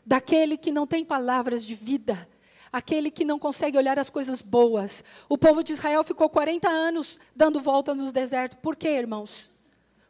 [0.06, 2.28] Daquele que não tem palavras de vida,
[2.72, 5.04] aquele que não consegue olhar as coisas boas.
[5.28, 8.58] O povo de Israel ficou 40 anos dando volta no deserto.
[8.58, 9.52] Por quê, irmãos?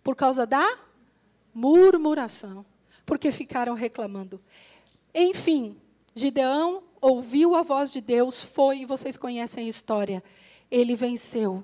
[0.04, 0.78] Por causa da
[1.54, 2.66] murmuração.
[3.06, 4.42] Porque ficaram reclamando.
[5.14, 5.78] Enfim,
[6.16, 10.24] Gideão ouviu a voz de Deus, foi, e vocês conhecem a história
[10.72, 11.64] ele venceu.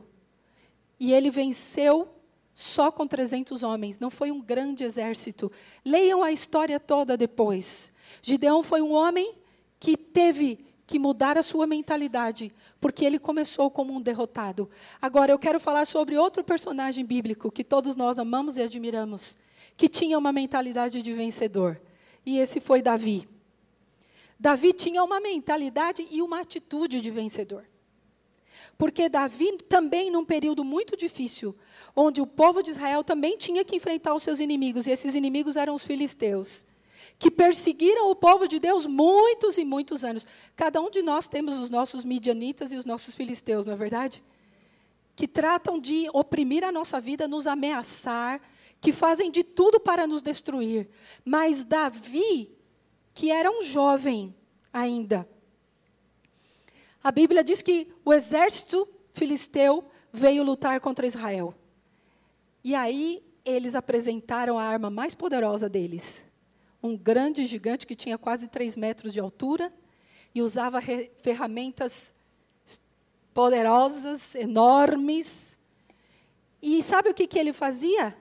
[0.99, 2.09] E ele venceu
[2.53, 5.51] só com 300 homens, não foi um grande exército.
[5.85, 7.93] Leiam a história toda depois.
[8.21, 9.33] Gideão foi um homem
[9.79, 14.69] que teve que mudar a sua mentalidade, porque ele começou como um derrotado.
[15.01, 19.37] Agora eu quero falar sobre outro personagem bíblico que todos nós amamos e admiramos,
[19.75, 21.79] que tinha uma mentalidade de vencedor.
[22.25, 23.27] E esse foi Davi.
[24.39, 27.65] Davi tinha uma mentalidade e uma atitude de vencedor.
[28.77, 31.53] Porque Davi também, num período muito difícil,
[31.93, 35.57] onde o povo de Israel também tinha que enfrentar os seus inimigos, e esses inimigos
[35.57, 36.65] eram os filisteus,
[37.19, 40.25] que perseguiram o povo de Deus muitos e muitos anos.
[40.55, 44.23] Cada um de nós temos os nossos midianitas e os nossos filisteus, não é verdade?
[45.15, 48.41] Que tratam de oprimir a nossa vida, nos ameaçar,
[48.79, 50.87] que fazem de tudo para nos destruir.
[51.25, 52.51] Mas Davi,
[53.13, 54.35] que era um jovem
[54.71, 55.27] ainda,
[57.03, 61.53] a Bíblia diz que o exército filisteu veio lutar contra Israel.
[62.63, 66.27] E aí eles apresentaram a arma mais poderosa deles.
[66.81, 69.73] Um grande gigante que tinha quase três metros de altura
[70.33, 70.79] e usava
[71.21, 72.13] ferramentas
[73.33, 75.59] poderosas, enormes.
[76.61, 78.15] E sabe o que, que ele fazia?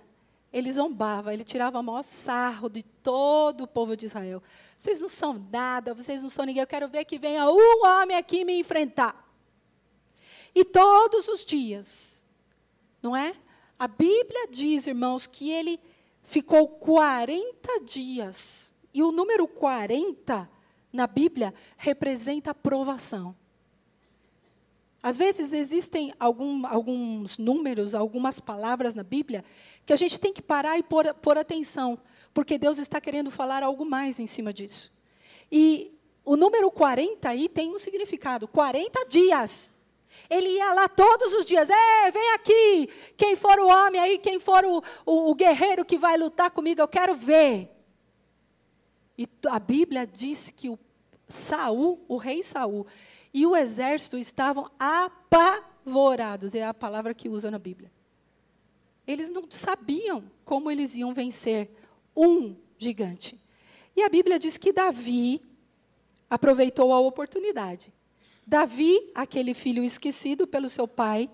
[0.53, 4.42] Ele zombava, ele tirava o maior sarro de todo o povo de Israel.
[4.79, 6.62] Vocês não são nada, vocês não são ninguém.
[6.62, 9.27] Eu quero ver que venha um homem aqui me enfrentar.
[10.55, 12.25] E todos os dias,
[13.03, 13.35] não é?
[13.79, 15.79] A Bíblia diz, irmãos, que ele
[16.27, 18.75] ficou 40 dias.
[18.93, 20.51] E o número 40
[20.93, 23.35] na Bíblia representa provação.
[25.03, 29.45] Às vezes existem algum, alguns números, algumas palavras na Bíblia
[29.87, 31.97] que a gente tem que parar e pôr, pôr atenção,
[32.35, 34.93] porque Deus está querendo falar algo mais em cima disso.
[35.51, 39.73] E o número 40 aí tem um significado: 40 dias.
[40.29, 44.40] Ele ia lá todos os dias, é, vem aqui, quem for o homem aí, quem
[44.40, 47.70] for o, o, o guerreiro que vai lutar comigo, eu quero ver.
[49.16, 50.79] E a Bíblia diz que o
[51.29, 52.87] Saul, o rei Saul,
[53.33, 57.90] e o exército estavam apavorados, é a palavra que usa na Bíblia.
[59.07, 61.70] Eles não sabiam como eles iam vencer
[62.16, 63.38] um gigante.
[63.94, 65.40] E a Bíblia diz que Davi
[66.29, 67.92] aproveitou a oportunidade.
[68.46, 71.28] Davi, aquele filho esquecido pelo seu pai,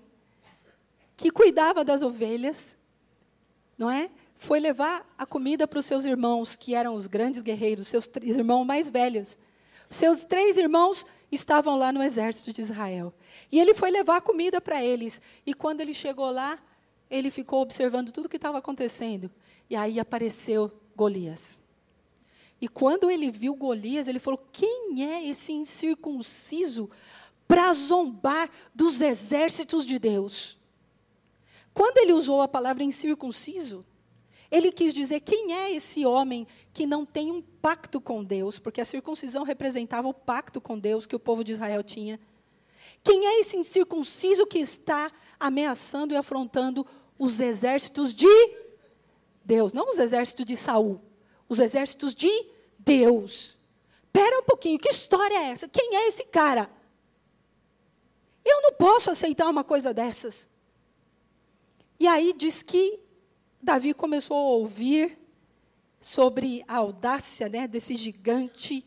[1.15, 2.75] que cuidava das ovelhas,
[3.77, 4.09] não é?
[4.35, 8.35] Foi levar a comida para os seus irmãos, que eram os grandes guerreiros, seus três
[8.35, 9.37] irmãos mais velhos.
[9.89, 13.13] Seus três irmãos estavam lá no exército de Israel.
[13.51, 15.21] E ele foi levar comida para eles.
[15.45, 16.57] E quando ele chegou lá,
[17.11, 19.29] ele ficou observando tudo o que estava acontecendo.
[19.69, 21.59] E aí apareceu Golias.
[22.63, 26.89] E quando ele viu Golias, ele falou: Quem é esse incircunciso
[27.45, 30.57] para zombar dos exércitos de Deus?
[31.73, 33.85] Quando ele usou a palavra incircunciso,
[34.49, 38.79] ele quis dizer quem é esse homem que não tem um pacto com Deus, porque
[38.79, 42.17] a circuncisão representava o pacto com Deus que o povo de Israel tinha.
[43.03, 46.87] Quem é esse incircunciso que está ameaçando e afrontando
[47.19, 48.55] os exércitos de
[49.43, 51.01] Deus, não os exércitos de Saul,
[51.49, 52.52] os exércitos de
[52.85, 53.57] Deus.
[54.05, 55.67] Espera um pouquinho, que história é essa?
[55.67, 56.69] Quem é esse cara?
[58.45, 60.49] Eu não posso aceitar uma coisa dessas.
[61.99, 62.99] E aí diz que
[63.61, 65.17] Davi começou a ouvir
[65.99, 68.85] sobre a audácia né, desse gigante.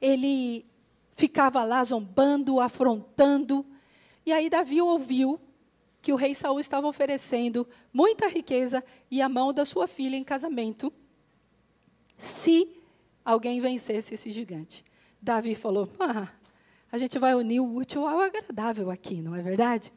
[0.00, 0.66] Ele
[1.14, 3.64] ficava lá zombando, afrontando.
[4.24, 5.40] E aí Davi ouviu
[6.02, 10.24] que o rei Saul estava oferecendo muita riqueza e a mão da sua filha em
[10.24, 10.92] casamento,
[12.16, 12.79] se
[13.30, 14.84] alguém vencesse esse gigante.
[15.20, 16.28] Davi falou: ah,
[16.90, 19.92] a gente vai unir o útil ao agradável aqui, não é verdade?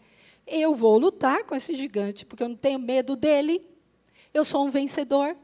[0.45, 3.65] Eu vou lutar com esse gigante, porque eu não tenho medo dele.
[4.33, 5.35] Eu sou um vencedor.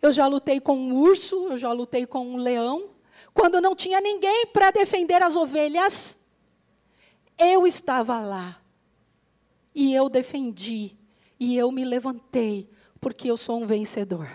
[0.00, 2.90] Eu já lutei com um urso, eu já lutei com um leão.
[3.32, 6.20] Quando não tinha ninguém para defender as ovelhas,
[7.38, 8.60] eu estava lá.
[9.74, 10.96] E eu defendi.
[11.40, 12.68] E eu me levantei,
[13.00, 14.30] porque eu sou um vencedor.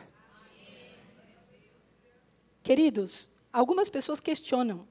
[2.64, 4.88] Queridos, algumas pessoas questionam,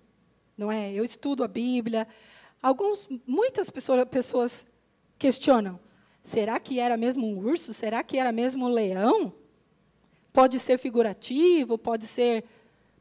[0.57, 0.93] não é?
[0.93, 2.07] Eu estudo a Bíblia,
[2.63, 4.67] alguns, muitas pessoas,
[5.19, 5.79] questionam.
[6.23, 7.73] Será que era mesmo um urso?
[7.73, 9.33] Será que era mesmo um leão?
[10.33, 12.45] Pode ser figurativo, pode ser.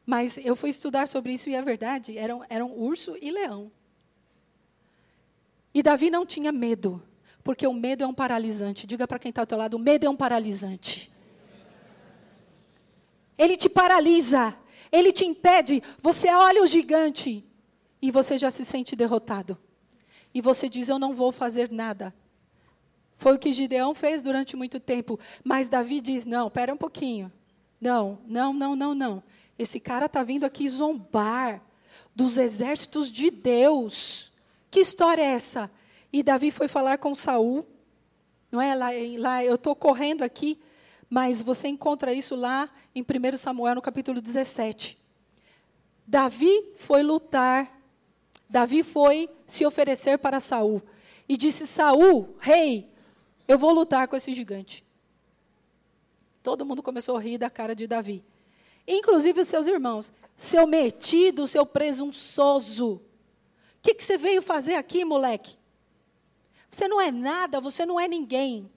[0.06, 3.70] Mas eu fui estudar sobre isso e é verdade, eram, eram urso e leão.
[5.72, 7.02] E Davi não tinha medo,
[7.44, 8.86] porque o medo é um paralisante.
[8.86, 11.09] Diga para quem está ao teu lado: o medo é um paralisante.
[13.40, 14.54] Ele te paralisa,
[14.92, 15.82] ele te impede.
[16.02, 17.42] Você olha o gigante
[18.02, 19.56] e você já se sente derrotado.
[20.34, 22.14] E você diz: Eu não vou fazer nada.
[23.16, 25.18] Foi o que Gideão fez durante muito tempo.
[25.42, 27.32] Mas Davi diz: não, espera um pouquinho.
[27.80, 29.22] Não, não, não, não, não.
[29.58, 31.62] Esse cara está vindo aqui zombar
[32.14, 34.32] dos exércitos de Deus.
[34.70, 35.70] Que história é essa?
[36.12, 37.66] E Davi foi falar com Saul.
[38.52, 40.58] Não é lá, lá eu estou correndo aqui,
[41.10, 44.96] mas você encontra isso lá em 1 Samuel, no capítulo 17.
[46.06, 47.80] Davi foi lutar.
[48.48, 50.80] Davi foi se oferecer para Saul.
[51.28, 52.88] E disse: Saul, rei,
[53.48, 54.84] eu vou lutar com esse gigante.
[56.44, 58.24] Todo mundo começou a rir da cara de Davi.
[58.86, 60.12] Inclusive os seus irmãos.
[60.36, 62.94] Seu metido, seu presunçoso.
[62.94, 63.02] O
[63.82, 65.58] que, que você veio fazer aqui, moleque?
[66.70, 68.70] Você não é nada, você não é ninguém.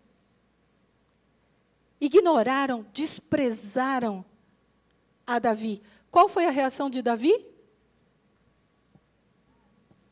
[2.06, 4.26] Ignoraram, desprezaram
[5.26, 5.82] a Davi.
[6.12, 7.34] Qual foi a reação de Davi?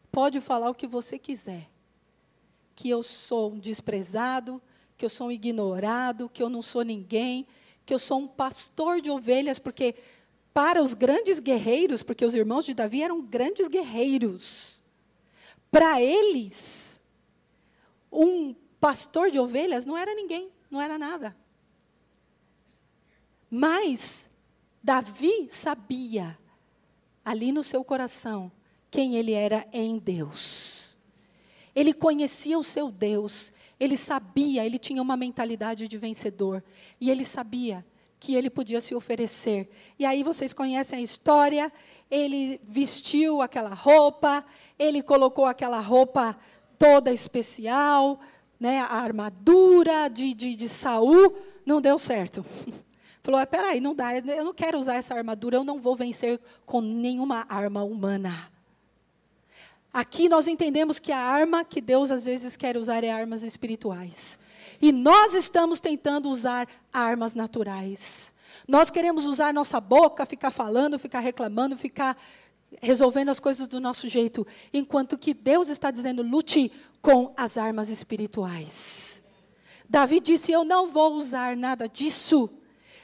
[0.10, 1.70] Pode falar o que você quiser
[2.74, 4.60] que eu sou um desprezado,
[4.98, 7.46] que eu sou um ignorado, que eu não sou ninguém,
[7.86, 9.94] que eu sou um pastor de ovelhas, porque
[10.52, 14.82] para os grandes guerreiros, porque os irmãos de Davi eram grandes guerreiros,
[15.70, 17.04] para eles,
[18.12, 21.36] um pastor de ovelhas não era ninguém, não era nada.
[23.54, 24.30] Mas
[24.82, 26.39] Davi sabia,
[27.24, 28.49] ali no seu coração,
[28.89, 30.97] quem ele era em Deus.
[31.76, 36.64] Ele conhecia o seu Deus, ele sabia, ele tinha uma mentalidade de vencedor,
[36.99, 37.86] e ele sabia
[38.22, 39.70] que ele podia se oferecer.
[39.99, 41.74] E aí vocês conhecem a história,
[42.10, 44.45] ele vestiu aquela roupa,
[44.80, 46.39] ele colocou aquela roupa
[46.80, 48.18] toda especial,
[48.58, 51.36] né, a armadura de, de, de Saul,
[51.66, 52.45] não deu certo.
[53.24, 56.40] Falou, ah, peraí, não dá, eu não quero usar essa armadura, eu não vou vencer
[56.66, 58.52] com nenhuma arma humana.
[59.94, 64.40] Aqui nós entendemos que a arma que Deus às vezes quer usar é armas espirituais.
[64.82, 68.34] E nós estamos tentando usar armas naturais.
[68.68, 72.18] Nós queremos usar nossa boca, ficar falando, ficar reclamando, ficar
[72.82, 77.90] resolvendo as coisas do nosso jeito, enquanto que Deus está dizendo: lute com as armas
[77.90, 79.24] espirituais.
[79.90, 82.50] Davi disse: Eu não vou usar nada disso.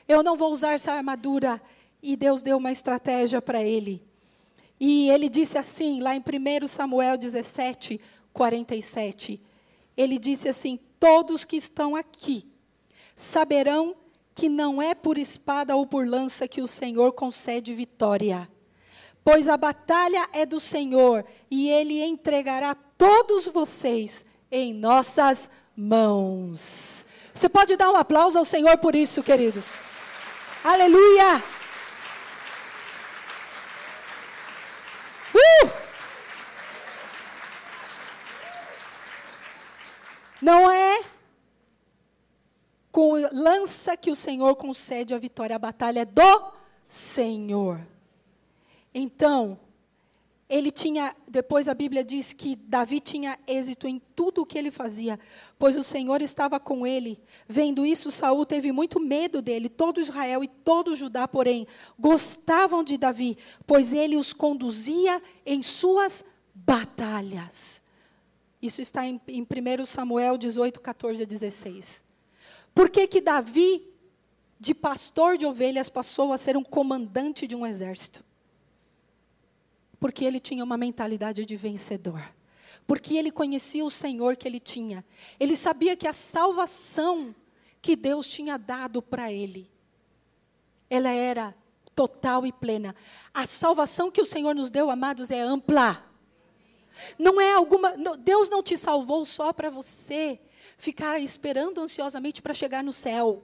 [0.07, 1.61] Eu não vou usar essa armadura.
[2.01, 4.03] E Deus deu uma estratégia para ele.
[4.79, 7.99] E ele disse assim, lá em 1 Samuel 17,
[8.31, 9.41] 47.
[9.95, 12.47] Ele disse assim: Todos que estão aqui
[13.15, 13.95] saberão
[14.35, 18.47] que não é por espada ou por lança que o Senhor concede vitória.
[19.23, 27.05] Pois a batalha é do Senhor e ele entregará todos vocês em nossas mãos.
[27.33, 29.65] Você pode dar um aplauso ao Senhor por isso, queridos.
[30.63, 31.43] Aleluia!
[40.41, 41.03] Não é
[42.91, 46.53] com lança que o Senhor concede a vitória, a batalha é do
[46.87, 47.79] Senhor.
[48.93, 49.59] Então,
[50.49, 54.71] ele tinha, depois a Bíblia diz que Davi tinha êxito em tudo o que ele
[54.71, 55.19] fazia,
[55.59, 57.19] pois o Senhor estava com ele.
[57.49, 59.67] Vendo isso, Saul teve muito medo dele.
[59.67, 61.67] Todo Israel e todo Judá, porém,
[61.99, 66.23] gostavam de Davi, pois ele os conduzia em suas
[66.53, 67.83] batalhas.
[68.61, 72.05] Isso está em, em 1 Samuel 18, 14 a 16.
[72.73, 73.83] Por que, que Davi,
[74.57, 78.23] de pastor de ovelhas, passou a ser um comandante de um exército?
[79.99, 82.21] Porque ele tinha uma mentalidade de vencedor.
[82.85, 85.03] Porque ele conhecia o Senhor que ele tinha.
[85.39, 87.35] Ele sabia que a salvação
[87.81, 89.69] que Deus tinha dado para ele,
[90.89, 91.55] ela era
[91.95, 92.95] total e plena.
[93.33, 96.05] A salvação que o Senhor nos deu, amados, é ampla.
[97.17, 97.93] Não é alguma.
[98.17, 100.39] Deus não te salvou só para você
[100.77, 103.43] ficar esperando ansiosamente para chegar no céu.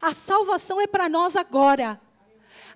[0.00, 2.00] A salvação é para nós agora.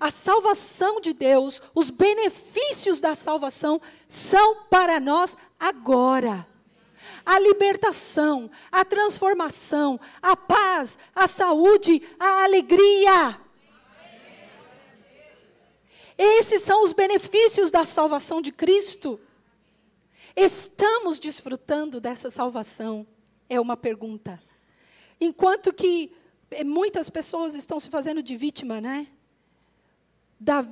[0.04, 6.46] A salvação de Deus, os benefícios da salvação são para nós agora.
[7.24, 13.40] A libertação, a transformação, a paz, a saúde, a alegria.
[16.18, 19.18] Esses são os benefícios da salvação de Cristo.
[20.36, 23.06] Estamos desfrutando dessa salvação?
[23.48, 24.38] É uma pergunta.
[25.18, 26.14] Enquanto que
[26.50, 29.06] eh, muitas pessoas estão se fazendo de vítima, né?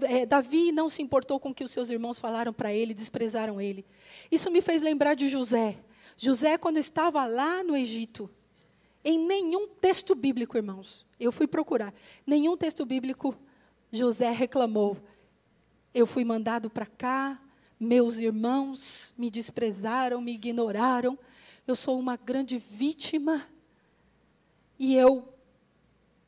[0.02, 3.60] Eh, Davi não se importou com o que os seus irmãos falaram para ele, desprezaram
[3.60, 3.84] ele.
[4.30, 5.78] Isso me fez lembrar de José.
[6.16, 8.30] José, quando estava lá no Egito,
[9.04, 11.92] em nenhum texto bíblico, irmãos, eu fui procurar,
[12.26, 13.34] nenhum texto bíblico
[13.90, 14.96] José reclamou.
[15.94, 17.40] Eu fui mandado para cá,
[17.78, 21.18] meus irmãos me desprezaram, me ignoraram,
[21.66, 23.46] eu sou uma grande vítima
[24.78, 25.28] e eu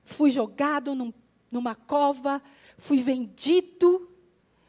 [0.04, 1.12] fui jogado num,
[1.50, 2.42] numa cova,
[2.78, 4.10] fui vendido,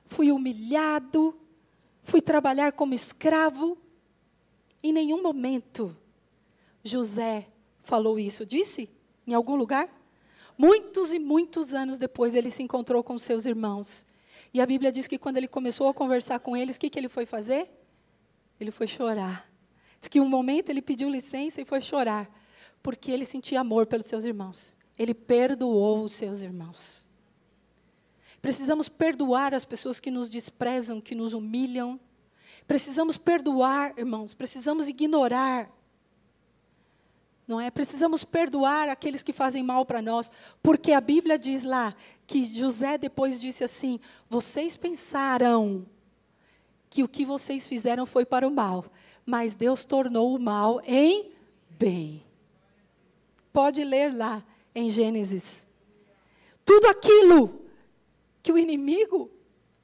[0.06, 1.40] fui humilhado,
[2.04, 3.78] fui trabalhar como escravo.
[4.84, 5.96] Em nenhum momento
[6.84, 7.48] José
[7.80, 8.46] falou isso.
[8.46, 8.90] Disse?
[9.26, 9.90] Em algum lugar?
[10.58, 14.06] Muitos e muitos anos depois ele se encontrou com seus irmãos.
[14.54, 16.98] E a Bíblia diz que quando ele começou a conversar com eles, o que, que
[16.98, 17.70] ele foi fazer?
[18.60, 19.50] Ele foi chorar.
[20.00, 22.30] Diz que um momento ele pediu licença e foi chorar,
[22.82, 24.76] porque ele sentia amor pelos seus irmãos.
[24.98, 27.05] Ele perdoou os seus irmãos.
[28.46, 32.00] Precisamos perdoar as pessoas que nos desprezam, que nos humilham.
[32.68, 35.68] Precisamos perdoar, irmãos, precisamos ignorar.
[37.48, 37.72] Não é?
[37.72, 40.30] Precisamos perdoar aqueles que fazem mal para nós,
[40.62, 41.96] porque a Bíblia diz lá
[42.28, 45.84] que José depois disse assim: "Vocês pensaram
[46.88, 48.86] que o que vocês fizeram foi para o mal,
[49.26, 51.32] mas Deus tornou o mal em
[51.68, 52.24] bem."
[53.52, 54.44] Pode ler lá
[54.76, 55.66] em Gênesis.
[56.64, 57.65] Tudo aquilo
[58.46, 59.32] que o inimigo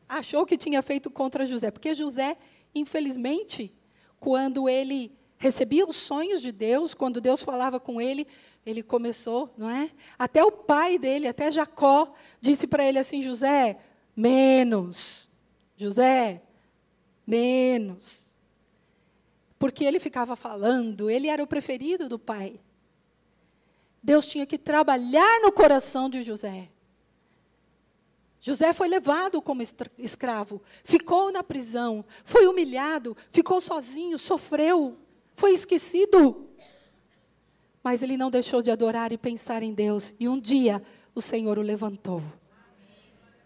[0.07, 2.38] achou que tinha feito contra José, porque José,
[2.76, 3.74] infelizmente,
[4.20, 8.28] quando ele recebia os sonhos de Deus, quando Deus falava com ele,
[8.64, 9.89] ele começou, não é?
[10.20, 13.80] Até o pai dele, até Jacó, disse para ele assim: José,
[14.16, 15.28] menos.
[15.76, 16.43] José,
[17.26, 18.30] menos.
[19.57, 22.59] Porque ele ficava falando, ele era o preferido do pai.
[24.03, 26.70] Deus tinha que trabalhar no coração de José.
[28.42, 29.62] José foi levado como
[29.98, 34.98] escravo, ficou na prisão, foi humilhado, ficou sozinho, sofreu,
[35.36, 36.48] foi esquecido.
[37.84, 40.82] Mas ele não deixou de adorar e pensar em Deus, e um dia
[41.14, 42.22] o Senhor o levantou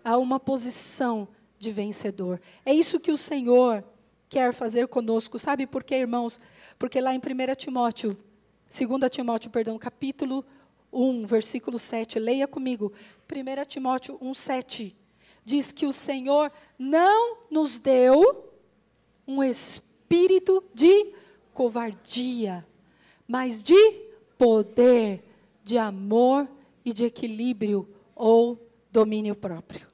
[0.04, 1.28] a uma posição
[1.60, 2.40] de vencedor.
[2.66, 3.84] É isso que o Senhor
[4.30, 5.40] quer fazer conosco.
[5.40, 6.40] Sabe por quê, irmãos?
[6.78, 8.18] Porque lá em 1 Timóteo
[8.70, 10.46] 2 Timóteo, perdão, capítulo
[10.96, 12.18] 1, versículo 7.
[12.18, 12.94] Leia comigo.
[13.30, 14.96] 1 Timóteo 1, 7.
[15.44, 18.52] Diz que o Senhor não nos deu
[19.28, 21.14] um espírito de
[21.54, 22.66] covardia,
[23.28, 23.76] mas de
[24.38, 25.24] poder,
[25.64, 26.50] de amor
[26.84, 28.60] e de equilíbrio ou
[28.92, 29.88] domínio próprio.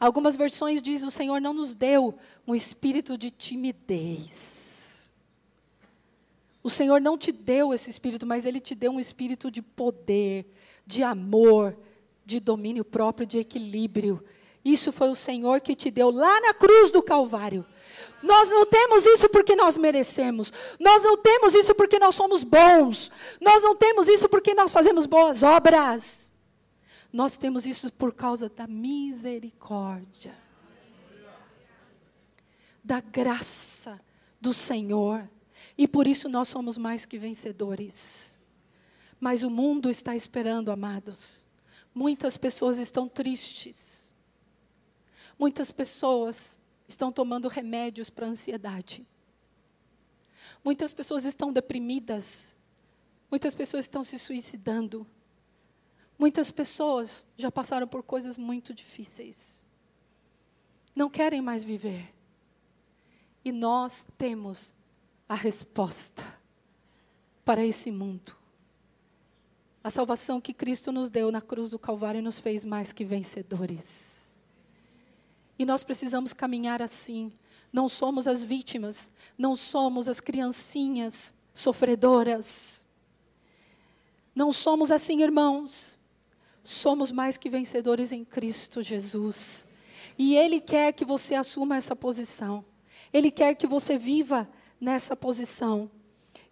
[0.00, 4.61] Algumas versões dizem: o Senhor não nos deu um espírito de timidez
[6.62, 10.46] o Senhor não te deu esse espírito, mas Ele te deu um espírito de poder,
[10.86, 11.76] de amor,
[12.24, 14.22] de domínio próprio, de equilíbrio.
[14.64, 17.66] Isso foi o Senhor que te deu lá na cruz do Calvário.
[18.22, 20.52] Nós não temos isso porque nós merecemos.
[20.78, 23.10] Nós não temos isso porque nós somos bons.
[23.40, 26.32] Nós não temos isso porque nós fazemos boas obras.
[27.12, 30.34] Nós temos isso por causa da misericórdia,
[32.82, 34.00] da graça
[34.40, 35.28] do Senhor.
[35.82, 38.38] E por isso nós somos mais que vencedores.
[39.18, 41.44] Mas o mundo está esperando, amados.
[41.92, 44.14] Muitas pessoas estão tristes.
[45.36, 49.04] Muitas pessoas estão tomando remédios para ansiedade.
[50.62, 52.56] Muitas pessoas estão deprimidas.
[53.28, 55.04] Muitas pessoas estão se suicidando.
[56.16, 59.66] Muitas pessoas já passaram por coisas muito difíceis.
[60.94, 62.14] Não querem mais viver.
[63.44, 64.72] E nós temos
[65.32, 66.22] a resposta
[67.42, 68.36] para esse mundo.
[69.82, 74.38] A salvação que Cristo nos deu na cruz do Calvário nos fez mais que vencedores.
[75.58, 77.32] E nós precisamos caminhar assim.
[77.72, 82.86] Não somos as vítimas, não somos as criancinhas sofredoras.
[84.34, 85.98] Não somos assim, irmãos.
[86.62, 89.66] Somos mais que vencedores em Cristo Jesus.
[90.18, 92.62] E Ele quer que você assuma essa posição.
[93.10, 94.46] Ele quer que você viva
[94.82, 95.88] nessa posição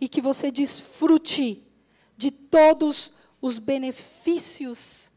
[0.01, 1.67] e que você desfrute
[2.17, 3.11] de todos
[3.43, 5.11] os benefícios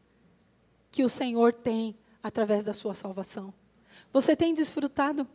[0.90, 3.54] que o Senhor tem através da sua salvação.
[4.12, 5.28] Você tem desfrutado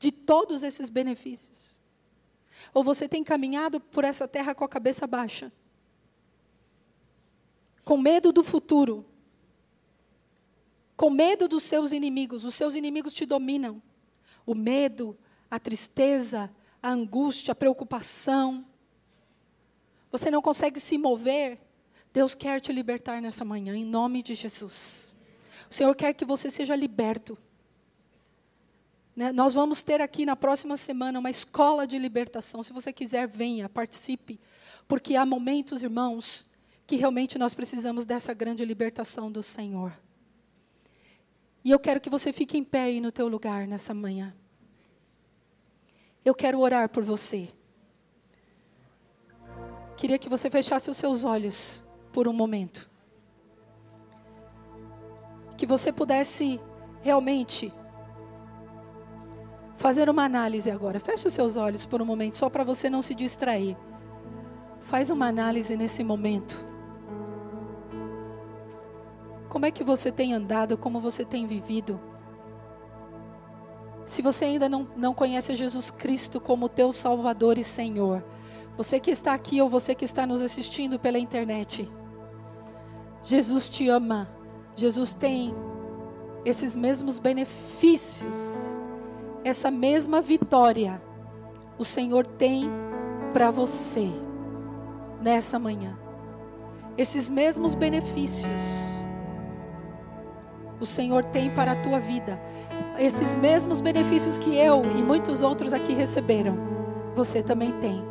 [0.00, 1.74] de todos esses benefícios?
[2.72, 5.52] Ou você tem caminhado por essa terra com a cabeça baixa?
[7.84, 9.06] Com medo do futuro?
[10.96, 12.42] Com medo dos seus inimigos?
[12.42, 13.80] Os seus inimigos te dominam.
[14.44, 15.16] O medo,
[15.48, 16.50] a tristeza,
[16.84, 18.62] a angústia, a preocupação.
[20.12, 21.58] Você não consegue se mover.
[22.12, 25.16] Deus quer te libertar nessa manhã, em nome de Jesus.
[25.70, 27.38] O Senhor quer que você seja liberto.
[29.16, 29.32] Né?
[29.32, 32.62] Nós vamos ter aqui na próxima semana uma escola de libertação.
[32.62, 34.38] Se você quiser, venha, participe.
[34.86, 36.46] Porque há momentos, irmãos,
[36.86, 39.98] que realmente nós precisamos dessa grande libertação do Senhor.
[41.64, 44.34] E eu quero que você fique em pé aí no teu lugar nessa manhã.
[46.24, 47.48] Eu quero orar por você.
[49.96, 52.90] Queria que você fechasse os seus olhos por um momento.
[55.56, 56.60] Que você pudesse
[57.02, 57.72] realmente
[59.76, 60.98] fazer uma análise agora.
[60.98, 63.76] Feche os seus olhos por um momento, só para você não se distrair.
[64.80, 66.66] Faz uma análise nesse momento.
[69.48, 72.00] Como é que você tem andado, como você tem vivido?
[74.06, 78.24] Se você ainda não, não conhece Jesus Cristo como teu Salvador e Senhor,
[78.76, 81.90] você que está aqui ou você que está nos assistindo pela internet,
[83.22, 84.28] Jesus te ama.
[84.76, 85.54] Jesus tem
[86.44, 88.82] esses mesmos benefícios,
[89.44, 91.00] essa mesma vitória,
[91.78, 92.68] o Senhor tem
[93.32, 94.10] para você
[95.22, 95.96] nessa manhã.
[96.98, 98.94] Esses mesmos benefícios
[100.80, 102.40] o Senhor tem para a tua vida.
[102.98, 106.56] Esses mesmos benefícios que eu e muitos outros aqui receberam,
[107.14, 108.04] você também tem.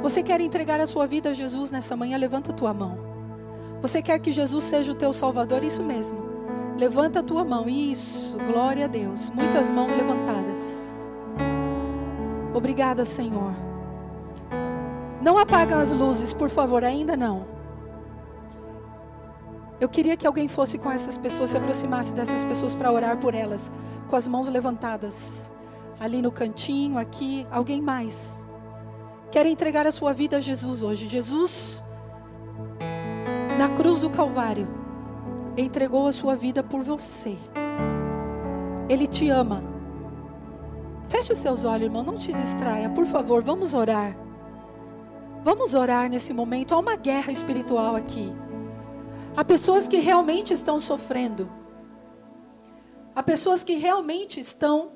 [0.00, 2.16] Você quer entregar a sua vida a Jesus nessa manhã?
[2.16, 2.98] Levanta a tua mão.
[3.80, 5.62] Você quer que Jesus seja o teu Salvador?
[5.62, 6.18] Isso mesmo.
[6.78, 7.68] Levanta a tua mão.
[7.68, 9.30] Isso, glória a Deus.
[9.30, 11.12] Muitas mãos levantadas.
[12.54, 13.52] Obrigada, Senhor.
[15.20, 17.44] Não apagam as luzes, por favor, ainda não.
[19.82, 23.34] Eu queria que alguém fosse com essas pessoas, se aproximasse dessas pessoas para orar por
[23.34, 23.68] elas,
[24.06, 25.52] com as mãos levantadas.
[25.98, 28.46] Ali no cantinho, aqui, alguém mais.
[29.32, 31.08] Quer entregar a sua vida a Jesus hoje.
[31.08, 31.82] Jesus,
[33.58, 34.68] na cruz do Calvário,
[35.56, 37.36] entregou a sua vida por você.
[38.88, 39.64] Ele te ama.
[41.08, 44.16] Feche os seus olhos, irmão, não te distraia, por favor, vamos orar.
[45.42, 46.72] Vamos orar nesse momento.
[46.72, 48.32] Há uma guerra espiritual aqui.
[49.34, 51.50] Há pessoas que realmente estão sofrendo.
[53.14, 54.92] Há pessoas que realmente estão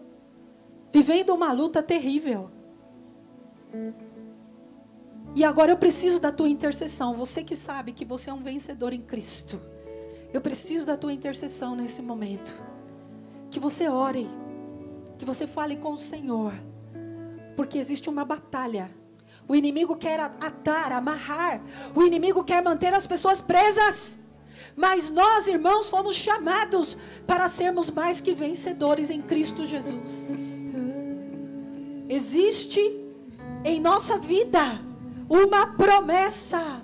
[0.92, 2.50] vivendo uma luta terrível.
[5.34, 7.14] E agora eu preciso da tua intercessão.
[7.14, 9.60] Você que sabe que você é um vencedor em Cristo.
[10.32, 12.60] Eu preciso da tua intercessão nesse momento.
[13.50, 14.28] Que você ore.
[15.18, 16.52] Que você fale com o Senhor.
[17.56, 18.90] Porque existe uma batalha.
[19.48, 21.62] O inimigo quer atar, amarrar.
[21.94, 24.25] O inimigo quer manter as pessoas presas.
[24.76, 30.36] Mas nós, irmãos, fomos chamados para sermos mais que vencedores em Cristo Jesus.
[32.08, 32.80] Existe
[33.64, 34.78] em nossa vida
[35.28, 36.82] uma promessa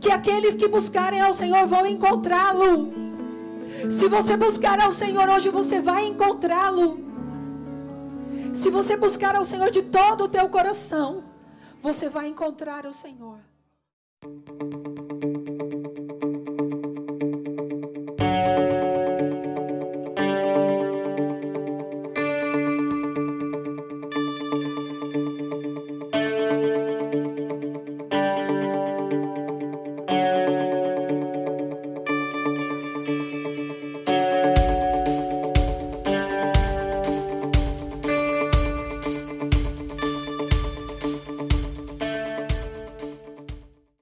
[0.00, 2.92] que aqueles que buscarem ao Senhor vão encontrá-lo.
[3.90, 6.98] Se você buscar ao Senhor hoje, você vai encontrá-lo.
[8.54, 11.22] Se você buscar ao Senhor de todo o teu coração,
[11.82, 13.38] você vai encontrar o Senhor.